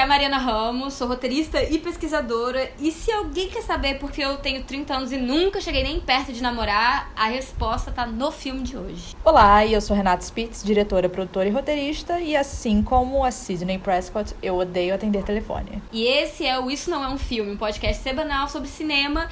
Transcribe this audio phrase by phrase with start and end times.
[0.00, 2.72] É a Mariana Ramos, sou roteirista e pesquisadora.
[2.80, 6.00] E se alguém quer saber por que eu tenho 30 anos e nunca cheguei nem
[6.00, 9.14] perto de namorar, a resposta tá no filme de hoje.
[9.22, 14.34] Olá, eu sou Renata Spitz, diretora, produtora e roteirista, e assim como a Sidney Prescott,
[14.42, 15.82] eu odeio atender telefone.
[15.92, 19.28] E esse é o Isso Não É um Filme, um podcast semanal sobre cinema.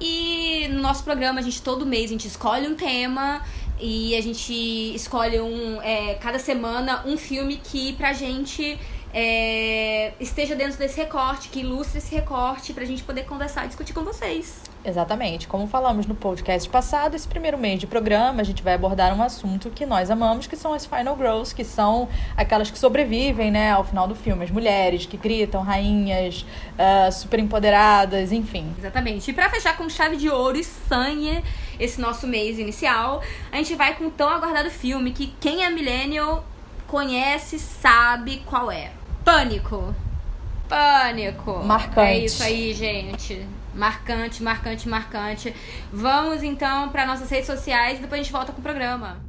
[0.00, 3.42] E no nosso programa, a gente todo mês a gente escolhe um tema
[3.78, 4.54] e a gente
[4.94, 8.78] escolhe um é, cada semana um filme que pra gente
[9.12, 13.92] é, esteja dentro desse recorte, que ilustre esse recorte pra gente poder conversar e discutir
[13.92, 14.60] com vocês.
[14.84, 15.48] Exatamente.
[15.48, 19.22] Como falamos no podcast passado, esse primeiro mês de programa a gente vai abordar um
[19.22, 23.72] assunto que nós amamos, que são as Final Girls, que são aquelas que sobrevivem né,
[23.72, 24.44] ao final do filme.
[24.44, 28.72] As mulheres que gritam, rainhas, uh, super empoderadas, enfim.
[28.78, 29.30] Exatamente.
[29.30, 31.42] E pra fechar com chave de ouro e sangue
[31.78, 35.70] esse nosso mês inicial, a gente vai com o tão aguardado filme que quem é
[35.70, 36.44] millennial
[36.86, 38.97] conhece, sabe qual é.
[39.28, 39.94] Pânico.
[40.66, 41.62] Pânico.
[41.62, 42.00] Marcante.
[42.00, 43.46] É isso aí, gente.
[43.74, 45.54] Marcante, marcante, marcante.
[45.92, 49.20] Vamos então para nossas redes sociais e depois a gente volta com o programa.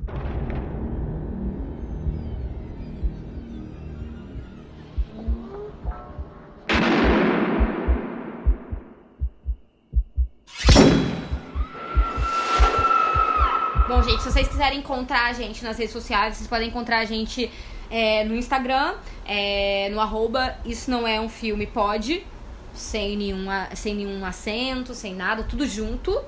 [13.86, 17.06] Bom, gente, se vocês quiserem encontrar a gente nas redes sociais, vocês podem encontrar a
[17.06, 17.52] gente
[17.90, 18.94] é, no Instagram,
[19.26, 22.26] é, no arroba Isso Não É Um Filme Pode,
[22.74, 26.20] sem nenhum, a- sem nenhum acento, sem nada, tudo junto.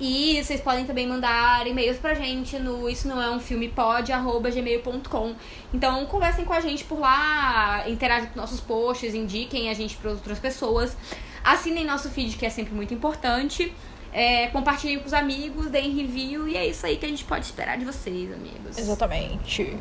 [0.00, 4.12] E vocês podem também mandar e-mails pra gente no isso não é um filme pode,
[4.12, 5.34] arroba gmail.com.
[5.74, 10.12] Então conversem com a gente por lá, interajam com nossos posts, indiquem a gente para
[10.12, 10.96] outras pessoas.
[11.42, 13.72] Assinem nosso feed, que é sempre muito importante.
[14.12, 17.46] É, compartilhem com os amigos, deem review e é isso aí que a gente pode
[17.46, 18.78] esperar de vocês, amigos.
[18.78, 19.76] Exatamente.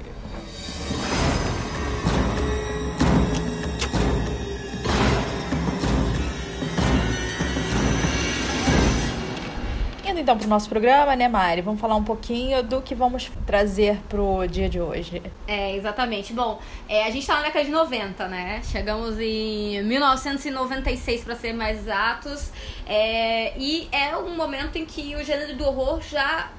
[10.20, 11.62] Então pro nosso programa, né, Mari?
[11.62, 15.22] Vamos falar um pouquinho do que vamos trazer pro dia de hoje.
[15.48, 16.34] É, exatamente.
[16.34, 18.62] Bom, é, a gente tá na década de 90, né?
[18.64, 22.52] Chegamos em 1996, para ser mais exatos.
[22.88, 26.52] É, e é um momento em que o gênero do horror já.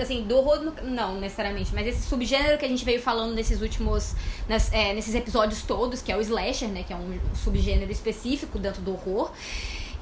[0.00, 4.14] Assim, do horror não necessariamente, mas esse subgênero que a gente veio falando nesses últimos.
[4.72, 6.82] é, nesses episódios todos, que é o slasher, né?
[6.82, 9.32] Que é um subgênero específico dentro do horror.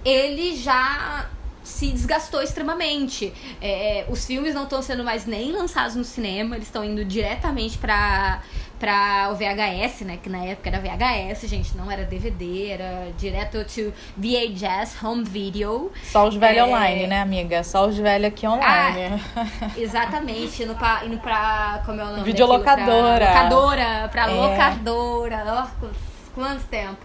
[0.05, 1.29] Ele já
[1.71, 3.33] se desgastou extremamente.
[3.63, 7.79] É, os filmes não estão sendo mais nem lançados no cinema, eles estão indo diretamente
[7.79, 8.43] pra,
[8.79, 10.19] pra o VHS, né?
[10.23, 15.93] Que na época era VHS, gente, não era DVD, era direto to VHS, home video.
[16.05, 16.65] Só os velhos É.
[16.65, 17.63] online, né, amiga?
[17.65, 19.23] Só os velhos aqui online.
[19.77, 23.27] Exatamente, indo pra, indo pra como é o nome Videolocadora.
[23.27, 24.35] Pra locadora, pra É.
[24.35, 25.45] locadora.
[25.83, 25.87] Ó,
[26.35, 26.99] quanto tempo.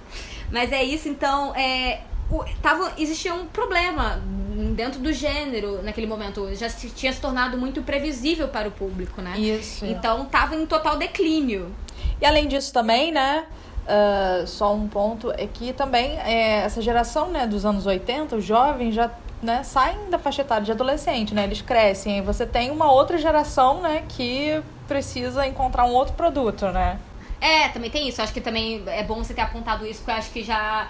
[0.51, 4.21] Mas é isso, então, é, o, tava, existia um problema
[4.75, 6.53] dentro do gênero naquele momento.
[6.55, 9.38] Já se, tinha se tornado muito previsível para o público, né?
[9.38, 9.85] Isso.
[9.85, 11.73] Então tava em total declínio.
[12.21, 13.45] E além disso também, né?
[13.88, 18.44] ah, só um ponto é que também é, essa geração né, dos anos 80, os
[18.44, 19.11] jovens já
[19.41, 21.44] né, saem da faixa etária de adolescente, né?
[21.44, 22.17] Eles crescem.
[22.17, 26.99] E você tem uma outra geração, né, que precisa encontrar um outro produto, né?
[27.39, 28.21] É, também tem isso.
[28.21, 30.88] Acho que também é bom você ter apontado isso, porque eu acho que já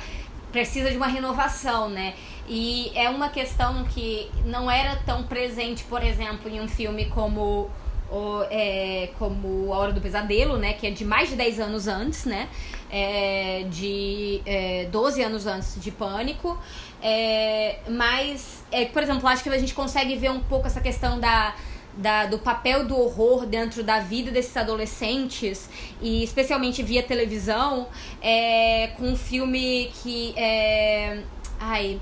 [0.54, 2.14] precisa de uma renovação, né?
[2.48, 7.70] E é uma questão que não era tão presente, por exemplo, em um filme como
[8.12, 10.74] o, é, como A Hora do Pesadelo, né?
[10.74, 12.48] Que é de mais de 10 anos antes, né?
[12.92, 16.58] É, de é, 12 anos antes de Pânico.
[17.02, 21.20] É, mas, é, por exemplo, acho que a gente consegue ver um pouco essa questão
[21.20, 21.56] da,
[21.98, 25.68] da- do papel do horror dentro da vida desses adolescentes
[26.02, 27.88] e especialmente via televisão
[28.22, 31.22] é, com um filme que é
[31.60, 32.00] ai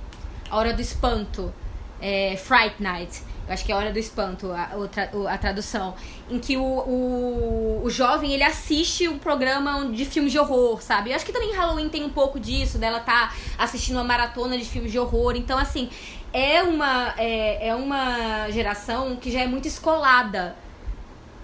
[0.53, 1.51] a hora do espanto
[1.99, 3.23] é, Fright Night.
[3.47, 4.69] Eu acho que é a hora do espanto a,
[5.13, 5.95] o- a tradução.
[6.29, 11.09] Em que o, o, o jovem ele assiste um programa de filmes de horror sabe?
[11.09, 14.63] Eu acho que também Halloween tem um pouco disso dela tá assistindo uma maratona de
[14.63, 15.35] filmes de horror.
[15.35, 15.89] Então assim
[16.31, 20.55] é uma, é, é uma geração que já é muito escolada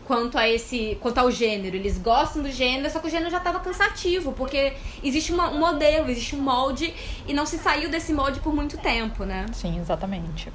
[0.10, 1.76] quanto a esse quanto ao gênero.
[1.76, 4.74] Eles gostam do gênero, só que o gênero já estava cansativo, porque
[5.04, 6.92] existe uma, um modelo, existe um molde
[7.28, 9.46] e não se saiu desse molde por muito tempo, né?
[9.54, 10.52] Sim, exatamente.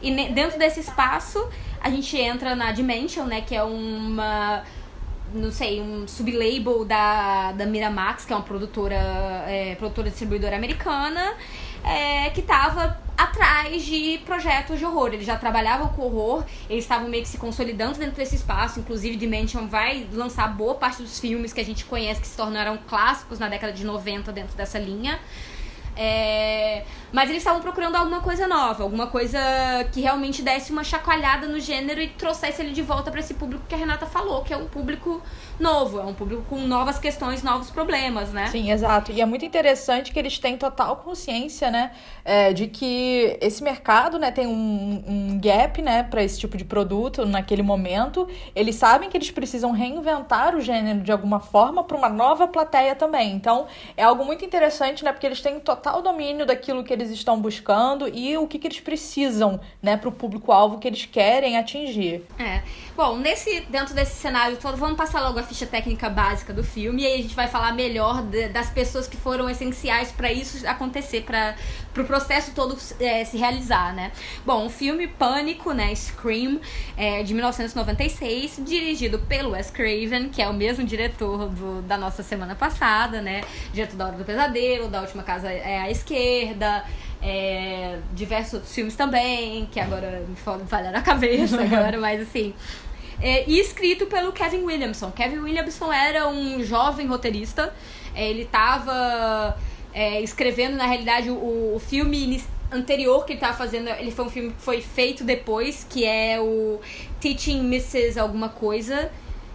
[0.00, 1.46] E dentro desse espaço,
[1.82, 4.64] a gente entra na Dimension, né, que é uma
[5.34, 8.94] não sei, um sublabel da, da Miramax, que é uma produtora,
[9.46, 11.34] é, produtora distribuidora americana,
[11.84, 15.12] é, que estava atrás de projetos de horror.
[15.12, 18.80] Eles já trabalhavam com horror, eles estavam meio que se consolidando dentro desse espaço.
[18.80, 22.78] Inclusive, Dimension vai lançar boa parte dos filmes que a gente conhece que se tornaram
[22.88, 25.18] clássicos na década de 90 dentro dessa linha.
[25.96, 26.84] É...
[27.12, 29.38] Mas eles estavam procurando alguma coisa nova, alguma coisa
[29.92, 33.64] que realmente desse uma chacoalhada no gênero e trouxesse ele de volta para esse público
[33.68, 35.20] que a Renata falou, que é um público
[35.60, 38.46] novo, é um público com novas questões, novos problemas, né?
[38.46, 39.12] Sim, exato.
[39.12, 41.92] E é muito interessante que eles têm total consciência, né,
[42.24, 46.64] é, de que esse mercado, né, tem um, um gap, né, para esse tipo de
[46.64, 48.26] produto naquele momento.
[48.54, 52.94] Eles sabem que eles precisam reinventar o gênero de alguma forma para uma nova plateia
[52.94, 53.32] também.
[53.32, 53.66] Então,
[53.96, 58.08] é algo muito interessante, né, porque eles têm total domínio daquilo que eles estão buscando
[58.08, 62.24] e o que, que eles precisam, né, para o público-alvo que eles querem atingir.
[62.38, 62.62] É.
[62.96, 67.02] Bom, nesse, dentro desse cenário todo, vamos passar logo a ficha técnica básica do filme
[67.02, 70.66] e aí a gente vai falar melhor de, das pessoas que foram essenciais para isso
[70.68, 71.56] acontecer, para
[71.92, 74.12] pro processo todo é, se realizar, né?
[74.44, 76.60] Bom, o filme Pânico, né, Scream,
[76.96, 82.22] é, de 1996, dirigido pelo Wes Craven, que é o mesmo diretor do, da nossa
[82.22, 83.42] semana passada, né?
[83.72, 86.84] Diretor da Hora do Pesadelo, da Última Casa é à Esquerda,
[87.22, 90.36] é, diversos filmes também, que agora me
[90.66, 92.54] falharam a cabeça agora, mas assim.
[93.20, 95.12] É, e escrito pelo Kevin Williamson.
[95.12, 97.72] Kevin Williamson era um jovem roteirista.
[98.14, 99.56] É, ele estava
[99.92, 103.88] é, escrevendo, na realidade, o, o filme anterior que ele estava fazendo.
[103.88, 106.80] Ele foi um filme que foi feito depois, que é o
[107.20, 108.18] Teaching Mrs.
[108.18, 109.10] Alguma Coisa.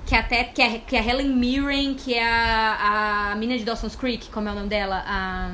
[0.06, 3.66] Que é até que é, que é Helen Mirren, que é a, a mina de
[3.66, 5.04] Dawson's Creek, como é o nome dela?
[5.06, 5.51] A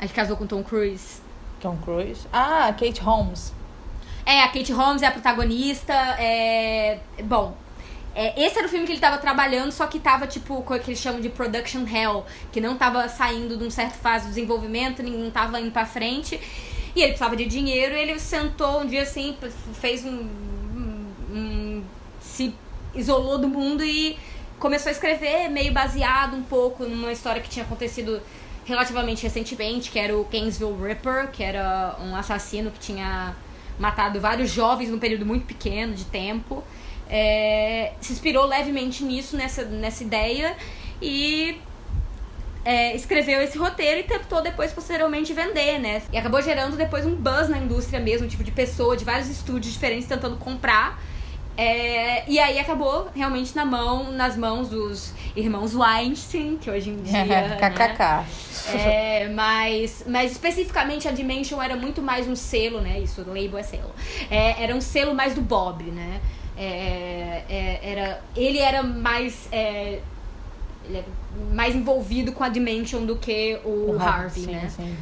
[0.00, 1.20] a gente casou com Tom Cruise.
[1.60, 2.26] Tom Cruise?
[2.32, 3.52] Ah, Kate Holmes.
[4.24, 5.92] É, a Kate Holmes é a protagonista.
[6.18, 7.00] É...
[7.24, 7.54] Bom,
[8.14, 10.90] é, esse era o filme que ele tava trabalhando, só que tava, tipo, o que
[10.90, 15.02] eles chamam de production hell, que não tava saindo de um certo fase do desenvolvimento,
[15.02, 16.40] não tava indo pra frente.
[16.94, 19.36] E ele precisava de dinheiro, e ele sentou um dia assim,
[19.74, 20.28] fez um,
[21.32, 21.84] um,
[22.20, 22.52] se
[22.94, 24.18] isolou do mundo e
[24.58, 28.20] começou a escrever, meio baseado um pouco numa história que tinha acontecido
[28.64, 33.34] relativamente recentemente, que era o Gainesville Ripper, que era um assassino que tinha
[33.78, 36.62] matado vários jovens num período muito pequeno de tempo.
[37.10, 40.56] É, se inspirou levemente nisso, nessa, nessa ideia,
[41.02, 41.58] e
[42.64, 46.02] é, escreveu esse roteiro e tentou depois, posteriormente, vender, né?
[46.12, 49.72] E acabou gerando depois um buzz na indústria mesmo, tipo de pessoa, de vários estúdios
[49.72, 50.98] diferentes tentando comprar
[51.56, 56.96] é, e aí acabou realmente na mão, nas mãos dos irmãos Weinstein, que hoje em
[57.04, 57.58] dia.
[57.60, 57.98] KKK.
[57.98, 58.26] Né?
[58.72, 63.00] É, mas, mas especificamente a Dimension era muito mais um selo, né?
[63.00, 63.94] Isso, label é selo.
[64.30, 66.22] É, era um selo mais do Bob, né?
[66.62, 69.48] É, é era, ele era mais.
[69.50, 70.00] É,
[70.84, 71.06] ele era
[71.52, 74.68] mais envolvido com a Dimension do que o, o Harvey, sim, né?
[74.68, 74.96] Sim.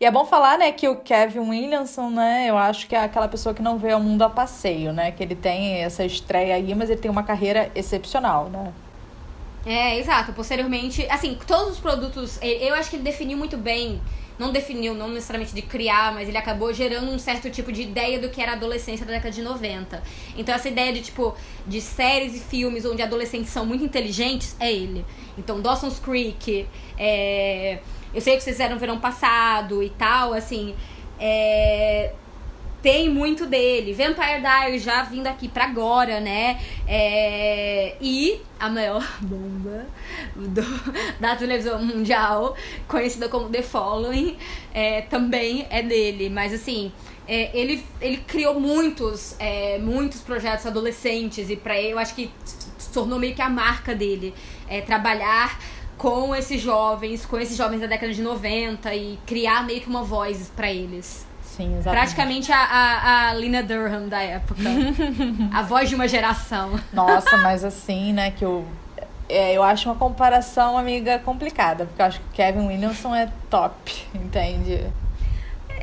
[0.00, 3.28] E é bom falar, né, que o Kevin Williamson, né, eu acho que é aquela
[3.28, 5.12] pessoa que não vê o mundo a passeio, né?
[5.12, 8.72] Que ele tem essa estreia aí, mas ele tem uma carreira excepcional, né?
[9.64, 10.32] É, exato.
[10.32, 14.00] Posteriormente, assim, todos os produtos, eu acho que ele definiu muito bem
[14.38, 18.18] não definiu, não necessariamente de criar, mas ele acabou gerando um certo tipo de ideia
[18.18, 20.02] do que era a adolescência da década de 90.
[20.36, 21.34] Então essa ideia de tipo
[21.66, 25.04] de séries e filmes onde adolescentes são muito inteligentes é ele.
[25.38, 26.66] Então Dawson's Creek,
[26.98, 27.78] é,
[28.14, 30.74] eu sei que vocês fizeram verão passado e tal, assim.
[31.18, 32.12] É,
[32.82, 33.94] tem muito dele.
[33.94, 36.60] Vampire Diaries já vindo aqui pra agora, né?
[36.86, 39.86] É, e a maior bomba
[40.34, 40.62] do,
[41.20, 42.56] da televisão mundial,
[42.88, 44.36] conhecida como The Following,
[44.74, 46.28] é, também é dele.
[46.28, 46.92] Mas assim,
[47.26, 52.30] é, ele, ele criou muitos, é, muitos projetos adolescentes e para ele eu acho que
[52.92, 54.34] tornou meio que a marca dele.
[54.68, 55.58] É, trabalhar
[55.96, 60.02] com esses jovens, com esses jovens da década de 90 e criar meio que uma
[60.02, 61.24] voz para eles.
[61.56, 62.00] Sim, exatamente.
[62.00, 64.62] Praticamente a, a, a Lina Durham da época.
[65.52, 66.80] a voz de uma geração.
[66.92, 68.64] Nossa, mas assim, né, que eu.
[69.28, 74.06] É, eu acho uma comparação, amiga, complicada, porque eu acho que Kevin Williamson é top,
[74.14, 74.86] entende?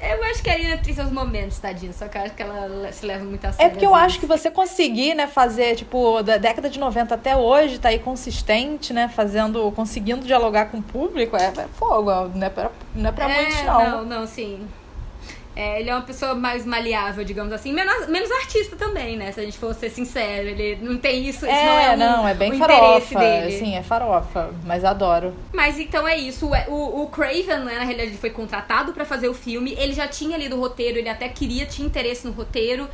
[0.01, 1.91] Eu acho que a Lina tem seus momentos, tadinha.
[1.91, 3.67] Só que eu acho que ela se leva muito a sério.
[3.67, 7.35] É porque eu acho que você conseguir, né, fazer, tipo, da década de 90 até
[7.35, 12.47] hoje, tá aí consistente, né, fazendo, conseguindo dialogar com o público, é, é fogo, não
[12.47, 13.89] é pra, não é pra é, muitos, não.
[13.89, 14.65] Não, não, sim.
[15.59, 17.73] É, ele é uma pessoa mais maleável, digamos assim.
[17.73, 19.29] Menos, menos artista também, né?
[19.33, 20.47] Se a gente for ser sincero.
[20.47, 23.19] Ele não tem isso, é, isso não é um, não, é bem um farofa.
[23.51, 25.33] Sim, é farofa, mas adoro.
[25.51, 26.49] Mas então é isso.
[26.69, 29.75] O, o Craven, né, na realidade, ele foi contratado pra fazer o filme.
[29.77, 32.87] Ele já tinha lido o roteiro, ele até queria, tinha interesse no roteiro.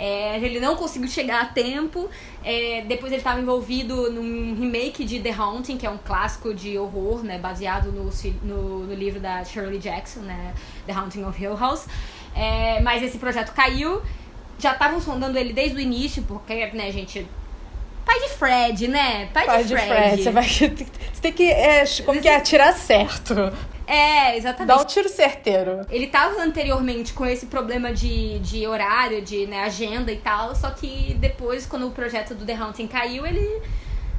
[0.00, 2.08] É, ele não conseguiu chegar a tempo.
[2.42, 6.78] É, depois ele estava envolvido num remake de The Haunting, que é um clássico de
[6.78, 7.38] horror, né?
[7.38, 8.10] Baseado no,
[8.42, 10.54] no, no livro da Shirley Jackson, né?
[10.86, 11.86] The Haunting of Hill House.
[12.34, 14.00] É, mas esse projeto caiu.
[14.58, 17.26] Já estavam sondando ele desde o início, porque, né, gente,
[18.10, 19.28] Pai de Fred, né?
[19.32, 19.88] Pai, Pai de de Fred.
[19.88, 20.22] Fred.
[20.24, 20.68] Você, vai, você
[21.22, 21.48] tem que.
[21.48, 22.34] É, como que é?
[22.34, 23.34] Atirar certo.
[23.86, 24.66] É, exatamente.
[24.66, 25.86] Dá um tiro certeiro.
[25.88, 30.70] Ele tava anteriormente com esse problema de, de horário, de né, agenda e tal, só
[30.70, 33.62] que depois, quando o projeto do The Haunting caiu, ele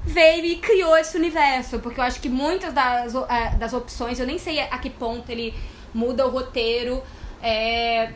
[0.06, 1.80] veio e criou esse universo.
[1.80, 5.30] Porque eu acho que muitas das, eh, das opções, eu nem sei a que ponto
[5.30, 5.54] ele
[5.94, 7.04] muda o roteiro.
[7.44, 8.12] É,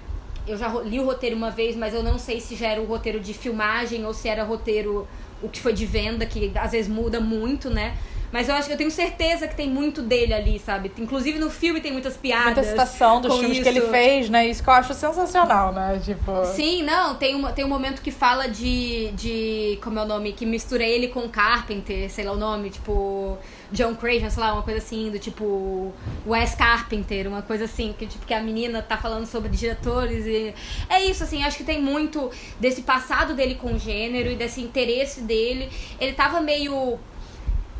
[0.47, 2.85] eu já li o roteiro uma vez, mas eu não sei se já era o
[2.85, 5.05] roteiro de filmagem ou se era roteiro
[5.45, 7.97] o que foi de venda, que às vezes muda muito, né?
[8.31, 10.91] Mas eu acho que eu tenho certeza que tem muito dele ali, sabe?
[10.97, 12.45] Inclusive no filme tem muitas piadas.
[12.45, 13.63] Muita citação dos filmes isso.
[13.63, 14.47] que ele fez, né?
[14.47, 15.99] Isso que eu acho sensacional, né?
[16.03, 16.45] Tipo.
[16.45, 19.79] Sim, não, tem, uma, tem um momento que fala de, de.
[19.83, 20.33] Como é o nome?
[20.33, 23.37] Que mistura ele com Carpenter, sei lá o nome, tipo.
[23.71, 25.93] John Craven, sei lá, uma coisa assim, do tipo.
[26.25, 30.53] Wes Carpenter, uma coisa assim, que, tipo, que a menina tá falando sobre diretores e.
[30.89, 32.29] É isso, assim, acho que tem muito
[32.59, 35.69] desse passado dele com o gênero e desse interesse dele.
[35.99, 36.99] Ele tava meio.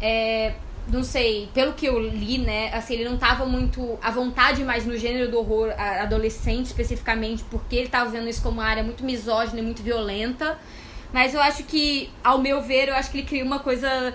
[0.02, 0.54] É,
[0.88, 4.86] não sei, pelo que eu li, né, assim, ele não tava muito à vontade mais
[4.86, 9.04] no gênero do horror adolescente especificamente, porque ele tava vendo isso como uma área muito
[9.04, 10.58] misógina e muito violenta.
[11.12, 14.14] Mas eu acho que, ao meu ver, eu acho que ele cria uma coisa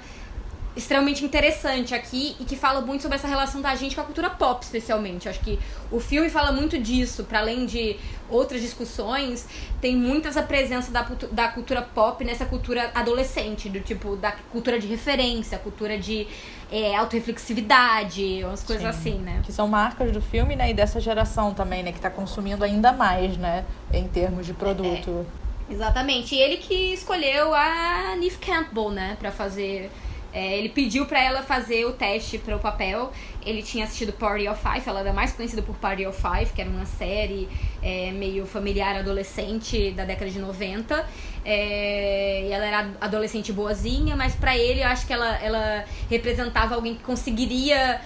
[0.76, 4.30] extremamente interessante aqui e que fala muito sobre essa relação da gente com a cultura
[4.30, 5.26] pop, especialmente.
[5.26, 5.58] Eu acho que
[5.90, 7.96] o filme fala muito disso, para além de
[8.28, 9.46] outras discussões,
[9.80, 14.78] tem muito essa presença da, da cultura pop nessa cultura adolescente, do tipo, da cultura
[14.78, 16.28] de referência, cultura de
[16.70, 19.10] é, autorreflexividade, umas coisas Sim.
[19.10, 19.42] assim, né?
[19.44, 20.70] Que são marcas do filme, né?
[20.70, 21.90] E dessa geração também, né?
[21.90, 23.64] Que tá consumindo ainda mais, né?
[23.92, 25.26] Em termos de produto.
[25.70, 26.34] Exatamente.
[26.34, 29.90] E ele que escolheu a Neve Campbell, né, pra fazer.
[30.32, 33.12] É, ele pediu pra ela fazer o teste para o papel.
[33.44, 36.60] Ele tinha assistido Party of Five, ela era mais conhecida por Party of Five, que
[36.60, 37.48] era uma série
[37.82, 41.04] é, meio familiar adolescente da década de 90.
[41.44, 46.74] É, e ela era adolescente boazinha, mas pra ele eu acho que ela, ela representava
[46.74, 48.00] alguém que conseguiria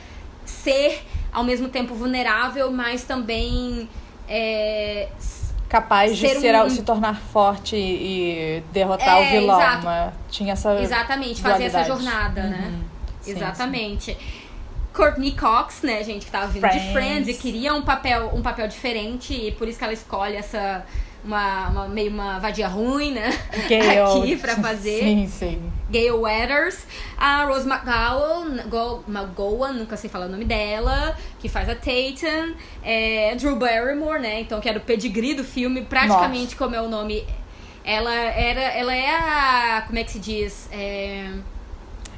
[0.44, 1.02] ser
[1.32, 3.88] ao mesmo tempo vulnerável, mas também
[5.68, 9.84] Capaz de Ser ser, um- se tornar forte e derrotar É, o vilão, exato.
[9.86, 10.12] né?
[10.30, 10.80] Tinha essa.
[10.80, 12.04] Exatamente, fazer essa dualidade.
[12.04, 12.70] jornada, né?
[12.72, 12.82] Uhum.
[13.20, 14.16] Sim, Exatamente.
[14.92, 16.92] Courtney Cox, né, gente, que tava vindo de Friends.
[16.92, 20.84] Friends e queria um papel, um papel diferente e por isso que ela escolhe essa
[21.24, 23.30] uma, uma- meio uma vadia ruim, né?
[23.68, 23.98] Gale.
[24.22, 25.00] Aqui pra fazer.
[25.00, 25.72] Sim, sim.
[25.90, 31.68] Gayle Weathers, a Rose McGowan, Go- McGowan, nunca sei falar o nome dela, que faz
[31.68, 36.74] a Tatum, é, Drew Barrymore, né, então que era o pedigree do filme, praticamente como
[36.74, 37.24] é o nome,
[37.84, 41.28] ela era, ela é a, como é que se diz, é,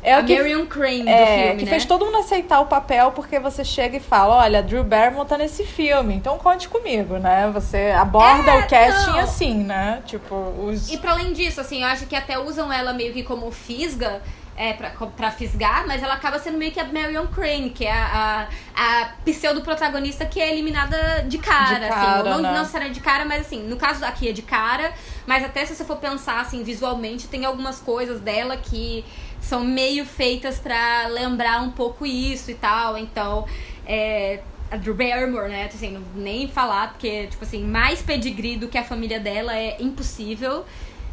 [0.07, 1.71] É a o que, Marion Crane do é, filme, que né?
[1.73, 5.37] fez todo mundo aceitar o papel porque você chega e fala: olha, Drew Barrymore tá
[5.37, 7.51] nesse filme, então conte comigo, né?
[7.53, 9.19] Você aborda É, o casting não.
[9.19, 10.03] assim, né?
[10.07, 10.35] Tipo,
[10.65, 10.89] os.
[10.91, 14.23] E pra além disso, assim, eu acho que até usam ela meio que como fisga,
[14.57, 17.93] é, pra, pra fisgar, mas ela acaba sendo meio que a Marion Crane, que é
[17.93, 21.91] a, a, a pseudo-protagonista que é eliminada de cara, De assim.
[21.95, 22.53] cara, Não, né?
[22.55, 24.93] não será de cara, mas assim, no caso aqui é de cara,
[25.27, 29.05] mas até se você for pensar, assim, visualmente, tem algumas coisas dela que
[29.47, 33.47] são meio feitas pra lembrar um pouco isso e tal, então...
[33.87, 35.71] É, a Drew Barrymore, né?
[35.73, 39.77] Assim, não nem falar, porque, tipo assim, mais pedigree do que a família dela é
[39.81, 40.65] impossível.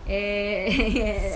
[0.07, 0.67] É,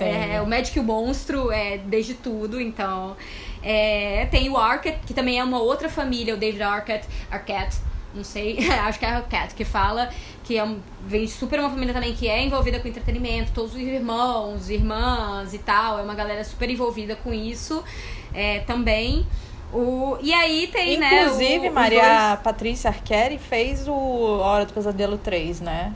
[0.00, 3.16] é, é o Magic e o Monstro, é desde tudo, então.
[3.62, 7.76] É, tem o Arquette, que também é uma outra família, o David Arquette, Arquette
[8.14, 10.10] não sei, acho que é a Arquette que fala,
[10.48, 13.78] que é um, vem super uma família também que é envolvida com entretenimento, todos os
[13.78, 17.84] irmãos, irmãs e tal, é uma galera super envolvida com isso
[18.32, 19.26] é, também.
[19.70, 21.24] O, e aí tem, né?
[21.24, 25.92] Inclusive, o, os Maria Patrícia Arqueri fez o Hora do Pesadelo 3, né?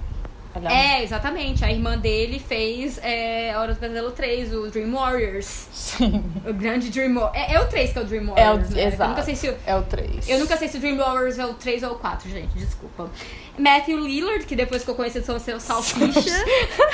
[0.70, 1.64] É, exatamente.
[1.64, 5.66] A irmã dele fez é, Hora do Pesadelo 3, o Dream Warriors.
[5.72, 6.24] Sim.
[6.46, 7.48] O grande Dream Warriors.
[7.50, 8.82] É, é o 3 que é o Dream É o, Warriors, né?
[8.84, 9.10] Eu exato.
[9.10, 10.28] nunca sei se o, É o 3.
[10.28, 12.54] eu nunca sei se o Dream Warriors é o 3 ou o 4, gente.
[12.54, 13.10] Desculpa.
[13.58, 16.44] Matthew Lillard, que depois ficou conhecido como seu Salsicha.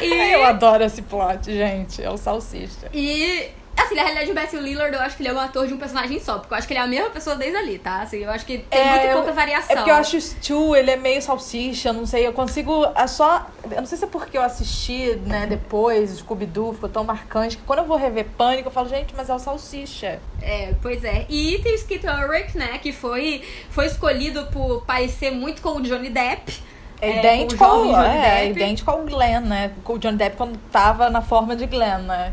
[0.03, 2.03] e, Eu adoro esse plot, gente.
[2.03, 2.88] É o Salsicha.
[2.93, 5.75] e Assim, na realidade, o Matthew Lillard, eu acho que ele é um ator de
[5.75, 8.02] um personagem só, porque eu acho que ele é a mesma pessoa desde ali, tá?
[8.02, 9.70] Assim, eu acho que tem É, muito pouca variação.
[9.73, 13.06] É porque eu acho o Stu, ele é meio salsicha, não sei, eu consigo é
[13.06, 17.56] só, eu não sei se é porque eu assisti, né, depois, Scooby-Doo, ficou tão marcante,
[17.56, 20.18] que quando eu vou rever Pânico, eu falo, gente, mas é o salsicha.
[20.42, 21.25] É, pois é.
[21.28, 25.80] E tem o Skeet Ulrich, né, que foi, foi escolhido por parecer muito com o
[25.82, 26.52] Johnny Depp.
[27.00, 28.50] É, É, idêntico, o ao, é, Depp.
[28.50, 32.32] idêntico ao Glenn, né, com o Johnny Depp quando tava na forma de Glenn, né.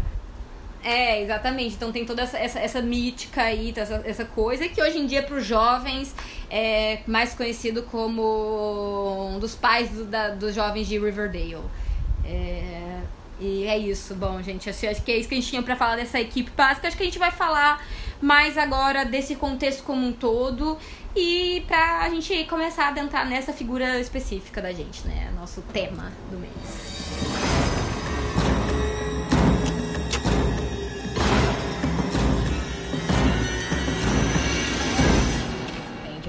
[0.88, 1.74] É, exatamente.
[1.74, 5.24] Então tem toda essa, essa, essa mítica aí, essa, essa coisa que hoje em dia
[5.24, 6.14] para os jovens
[6.48, 11.58] é mais conhecido como um dos pais do- da- dos jovens de Riverdale.
[12.24, 13.00] É,
[13.40, 14.14] e é isso.
[14.14, 16.52] Bom, gente, acho, acho que é isso que a gente tinha para falar dessa equipe
[16.52, 16.88] básica.
[16.88, 17.84] Acho que a gente vai falar
[18.22, 20.78] mais agora desse contexto como um todo
[21.16, 25.32] e pra gente começar a adentrar nessa figura específica da gente, né?
[25.36, 27.55] Nosso tema do mês.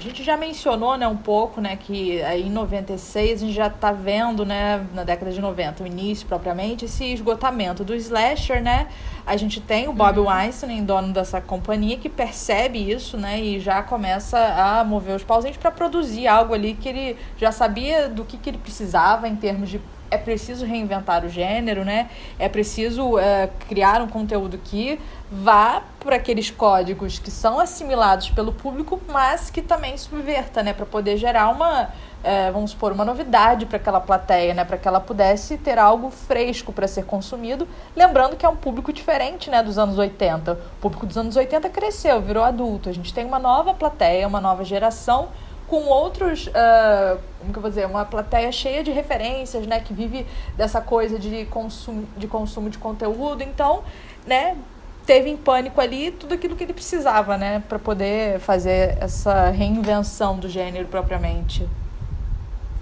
[0.07, 3.55] Gente, A gente já mencionou, né, um pouco, né, que aí em 96 a gente
[3.55, 8.63] já tá vendo, né, na década de 90, o início propriamente, esse esgotamento do slasher,
[8.63, 8.87] né?
[9.27, 13.83] A gente tem o Bob Weinstein, dono dessa companhia, que percebe isso, né, e já
[13.83, 18.37] começa a mover os pauzinhos para produzir algo ali que ele já sabia do que,
[18.37, 22.09] que ele precisava em termos de é preciso reinventar o gênero, né?
[22.39, 24.99] É preciso é, criar um conteúdo que
[25.31, 30.73] vá por aqueles códigos que são assimilados pelo público, mas que também subverta, né?
[30.73, 31.89] Para poder gerar uma,
[32.23, 34.65] é, vamos supor, uma novidade para aquela plateia, né?
[34.65, 37.67] Para que ela pudesse ter algo fresco para ser consumido.
[37.95, 39.63] Lembrando que é um público diferente, né?
[39.63, 40.53] Dos anos 80.
[40.53, 42.89] O público dos anos 80 cresceu, virou adulto.
[42.89, 45.29] A gente tem uma nova plateia, uma nova geração
[45.67, 49.93] com outros, ah, como que eu vou dizer, uma plateia cheia de referências, né, que
[49.93, 53.43] vive dessa coisa de consumo de, consumo de conteúdo.
[53.43, 53.83] Então,
[54.27, 54.57] né,
[55.05, 60.39] teve em pânico ali tudo aquilo que ele precisava, né, para poder fazer essa reinvenção
[60.39, 61.67] do gênero propriamente.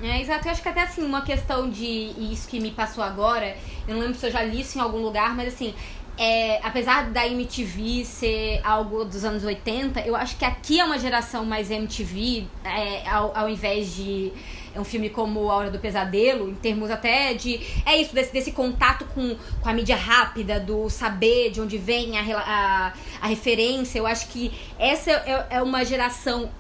[0.03, 0.47] É, exato.
[0.47, 3.57] Eu acho que até assim, uma questão de isso que me passou agora,
[3.89, 5.75] eu não lembro se eu já li isso em algum lugar, mas assim,
[6.17, 10.99] é, apesar da MTV ser algo dos anos 80, eu acho que aqui é uma
[10.99, 14.33] geração mais MTV, é, ao, ao invés de
[14.75, 17.61] é um filme como A Hora do Pesadelo, em termos até de.
[17.87, 22.19] É isso, desse, desse contato com, com a mídia rápida, do saber de onde vem
[22.19, 23.99] a, a, a referência.
[24.01, 26.51] Eu acho que essa é, é uma geração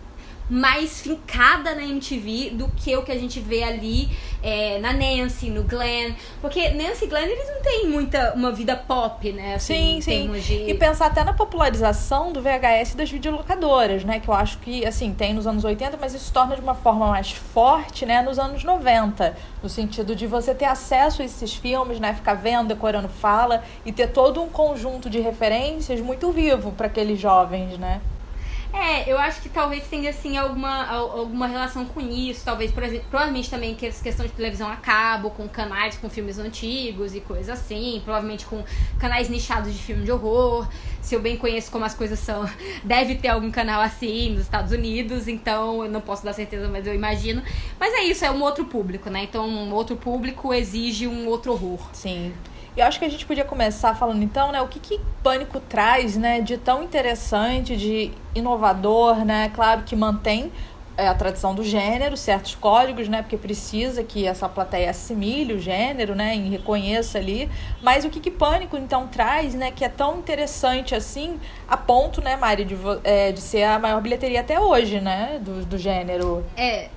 [0.49, 4.09] mais fincada na MTV do que o que a gente vê ali
[4.43, 6.13] é, na Nancy, no Glenn.
[6.41, 9.55] Porque Nancy e Glenn, eles não têm muita uma vida pop, né?
[9.55, 10.41] Assim, Sim, sim.
[10.41, 10.71] de...
[10.71, 14.21] E pensar até na popularização do VHS e das videolocadoras, né?
[14.21, 17.09] Que eu acho que, assim, tem nos anos 80, mas isso torna de uma forma
[17.09, 18.21] mais forte, né?
[18.23, 19.35] Nos anos 90.
[19.63, 22.13] No sentido de você ter acesso a esses filmes, né?
[22.13, 27.19] Ficar vendo, decorando fala e ter todo um conjunto de referências muito vivo para aqueles
[27.19, 28.01] jovens, né?
[28.77, 32.83] É, eu acho que talvez tenha assim alguma, al- alguma relação com isso, talvez, por
[32.83, 37.15] exemplo, provavelmente também que essa questão de televisão a cabo, com canais com filmes antigos
[37.15, 38.65] e coisas assim, provavelmente com
[38.99, 40.69] canais nichados de filme de horror.
[41.01, 42.51] Se eu bem conheço como as coisas são,
[42.83, 46.85] deve ter algum canal assim nos Estados Unidos, então eu não posso dar certeza, mas
[46.85, 47.43] eu imagino.
[47.79, 49.23] Mas é isso, é um outro público, né?
[49.23, 51.79] Então um outro público exige um outro horror.
[51.93, 52.33] Sim.
[52.77, 55.61] E eu acho que a gente podia começar falando então, né, o que, que Pânico
[55.61, 60.51] traz, né, de tão interessante, de inovador, né, claro que mantém
[60.97, 65.61] é, a tradição do gênero, certos códigos, né, porque precisa que essa plateia assimile o
[65.61, 67.49] gênero, né, e reconheça ali,
[67.81, 72.21] mas o que que Pânico então traz, né, que é tão interessante assim, a ponto,
[72.21, 76.45] né, Mari, de, é, de ser a maior bilheteria até hoje, né, do, do gênero.
[76.57, 76.89] É,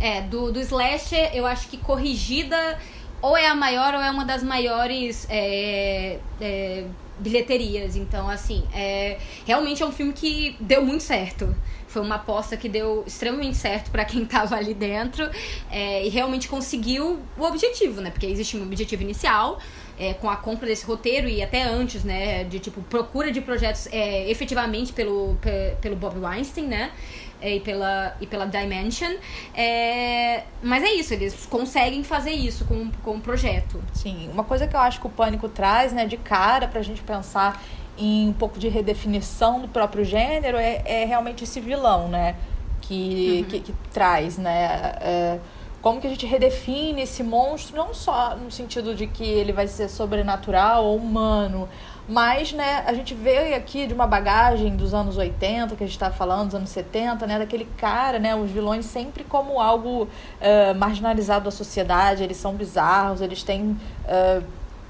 [0.00, 2.78] é do, do slasher, eu acho que corrigida
[3.20, 6.84] ou é a maior ou é uma das maiores é, é,
[7.18, 7.96] bilheterias.
[7.96, 11.54] Então, assim, é, realmente é um filme que deu muito certo.
[11.88, 15.28] Foi uma aposta que deu extremamente certo pra quem tava ali dentro
[15.70, 18.10] é, e realmente conseguiu o objetivo, né?
[18.10, 19.58] Porque existe um objetivo inicial
[19.98, 22.44] é, com a compra desse roteiro e até antes, né?
[22.44, 26.92] De tipo procura de projetos é, efetivamente pelo, pe- pelo Bob Weinstein, né?
[27.40, 29.14] É, e pela, e pela Dimension.
[29.54, 33.82] É, mas é isso, eles conseguem fazer isso com, com o projeto.
[33.92, 37.02] Sim, uma coisa que eu acho que o Pânico traz, né, de cara pra gente
[37.02, 37.62] pensar
[37.96, 42.36] em um pouco de redefinição do próprio gênero é, é realmente esse vilão, né,
[42.80, 45.38] que, que, que traz, né, é,
[45.82, 49.66] como que a gente redefine esse monstro, não só no sentido de que ele vai
[49.68, 51.68] ser sobrenatural ou humano,
[52.08, 55.94] mas, né, a gente veio aqui de uma bagagem dos anos 80, que a gente
[55.94, 60.08] está falando, dos anos 70, né, daquele cara, né, os vilões sempre como algo
[60.40, 63.76] eh, marginalizado da sociedade, eles são bizarros, eles têm...
[64.06, 64.42] eh,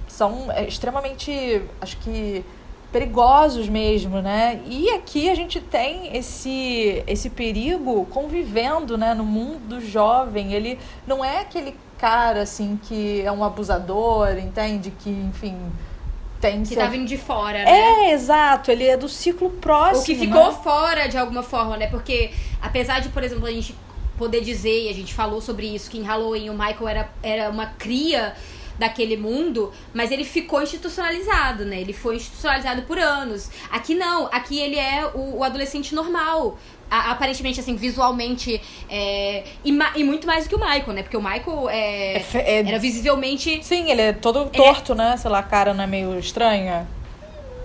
[0.07, 2.45] são eh, extremamente, acho que
[2.93, 4.63] perigosos mesmo, né?
[4.67, 10.55] E aqui a gente tem esse esse perigo convivendo, né, no mundo jovem.
[10.55, 14.91] Ele não é aquele cara assim que é um abusador, entende?
[14.91, 15.57] Que, enfim,
[16.41, 17.71] tem Que seu- tá vindo de fora, né?
[17.71, 20.03] É, exato, ele é do ciclo próximo.
[20.03, 20.59] O que ficou né?
[20.63, 21.87] fora de alguma forma, né?
[21.89, 23.75] Porque apesar de, por exemplo, a gente
[24.17, 27.51] poder dizer, e a gente falou sobre isso, que em Halloween o Michael era, era
[27.51, 28.35] uma cria
[28.79, 31.81] daquele mundo, mas ele ficou institucionalizado, né?
[31.81, 33.51] Ele foi institucionalizado por anos.
[33.71, 36.57] Aqui não, aqui ele é o, o adolescente normal.
[36.91, 41.03] A- aparentemente, assim, visualmente, é, e, e muito mais do que o Michael, né?
[41.03, 45.17] Porque o Michael é, É é- era visivelmente Sim, ele é todo torto, né?
[45.17, 46.87] Sei lá, a cara não é meio estranha.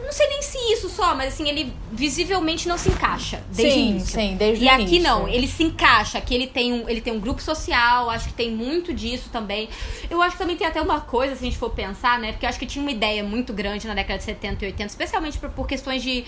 [0.02, 3.80] não sei nem se isso só, mas assim, ele visivelmente não se encaixa desde o
[3.80, 4.20] sim, início.
[4.20, 5.00] sim, desde E o aqui início.
[5.00, 8.34] não, ele se encaixa, aqui ele tem um, ele tem um grupo social, acho que
[8.34, 9.70] tem muito disso também.
[10.10, 12.32] Eu acho que também tem até uma coisa, se a gente for pensar, né?
[12.34, 14.86] Porque eu acho que tinha uma ideia muito grande na década de 70 e 80,
[14.90, 16.26] especialmente por, por questões de.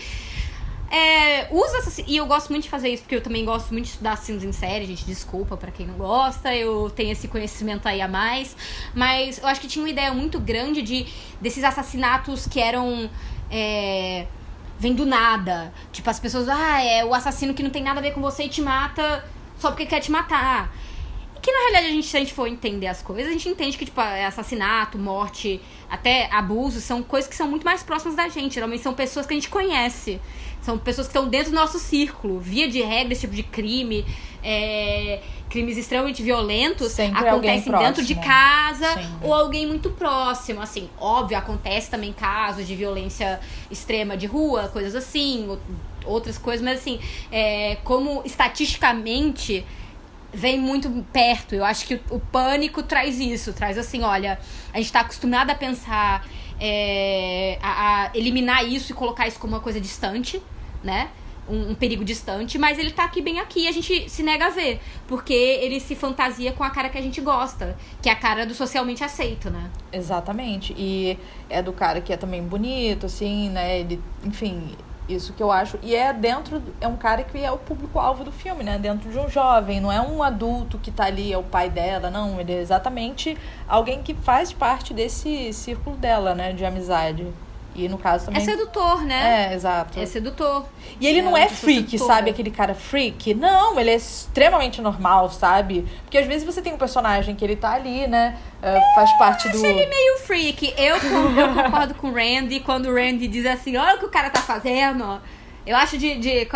[0.96, 2.10] É, usa assassinos.
[2.10, 4.46] E eu gosto muito de fazer isso, porque eu também gosto muito de estudar assassinos
[4.46, 5.04] em série, gente.
[5.04, 8.56] Desculpa pra quem não gosta, eu tenho esse conhecimento aí a mais.
[8.94, 11.06] Mas eu acho que tinha uma ideia muito grande de
[11.42, 13.10] desses assassinatos que eram.
[13.52, 14.26] É,
[14.80, 15.74] vem do nada.
[15.92, 18.44] Tipo, as pessoas, ah, é o assassino que não tem nada a ver com você
[18.44, 19.26] e te mata
[19.58, 20.74] só porque quer te matar.
[21.46, 23.78] Que na realidade a gente, se a gente for entender as coisas, a gente entende
[23.78, 28.56] que, tipo, assassinato, morte, até abuso, são coisas que são muito mais próximas da gente.
[28.56, 30.20] Geralmente são pessoas que a gente conhece.
[30.64, 32.40] São pessoas que estão dentro do nosso círculo.
[32.40, 34.04] Via de regra, esse tipo de crime,
[34.44, 39.08] é, crimes extremamente violentos, Sempre acontecem dentro de casa Sim.
[39.22, 40.90] ou alguém muito próximo, assim.
[41.00, 45.60] Óbvio, acontece também casos de violência extrema de rua, coisas assim, ou-
[46.06, 47.00] outras coisas, mas assim,
[47.32, 49.64] é, como estatisticamente
[50.36, 51.56] vem muito perto.
[51.56, 54.38] Eu acho que o, o pânico traz isso, traz assim, olha,
[54.74, 56.28] a gente tá acostumado a pensar,
[56.60, 60.42] é, a, a eliminar isso e colocar isso como uma coisa distante,
[60.84, 61.10] né?
[61.48, 64.50] Um, um perigo distante, mas ele tá aqui bem aqui a gente se nega a
[64.50, 64.82] ver.
[65.08, 68.46] Porque ele se fantasia com a cara que a gente gosta, que é a cara
[68.46, 69.70] do socialmente aceito, né?
[69.94, 70.74] Exatamente.
[70.78, 71.18] E
[71.50, 73.80] é do cara que é também bonito, assim, né?
[73.80, 74.76] Ele, enfim,
[75.08, 75.78] isso que eu acho.
[75.82, 76.62] E é dentro.
[76.82, 78.78] É um cara que é o público-alvo do filme, né?
[78.78, 79.80] Dentro de um jovem.
[79.80, 82.40] Não é um adulto que tá ali, é o pai dela, não.
[82.40, 83.38] Ele é exatamente
[83.68, 86.54] alguém que faz parte desse círculo dela, né?
[86.54, 87.28] De amizade.
[87.76, 88.42] E no caso também.
[88.42, 89.50] É sedutor, né?
[89.52, 90.00] É, exato.
[90.00, 90.66] É sedutor.
[91.00, 92.30] E ele É não uma é pessoa freak, sabe?
[92.30, 93.34] Aquele cara freak.
[93.34, 95.86] Não, ele é extremamente normal, sabe?
[96.04, 98.38] Porque às vezes você tem um personagem que ele tá ali, né?
[98.66, 99.58] eh, faz parte do.
[99.58, 100.74] Acho ele meio freak.
[100.78, 104.10] Eu, eu concordo com o Randy quando o Randy diz assim: olha o que o
[104.10, 105.22] cara tá fazendo.
[105.66, 106.48] Eu acho de, de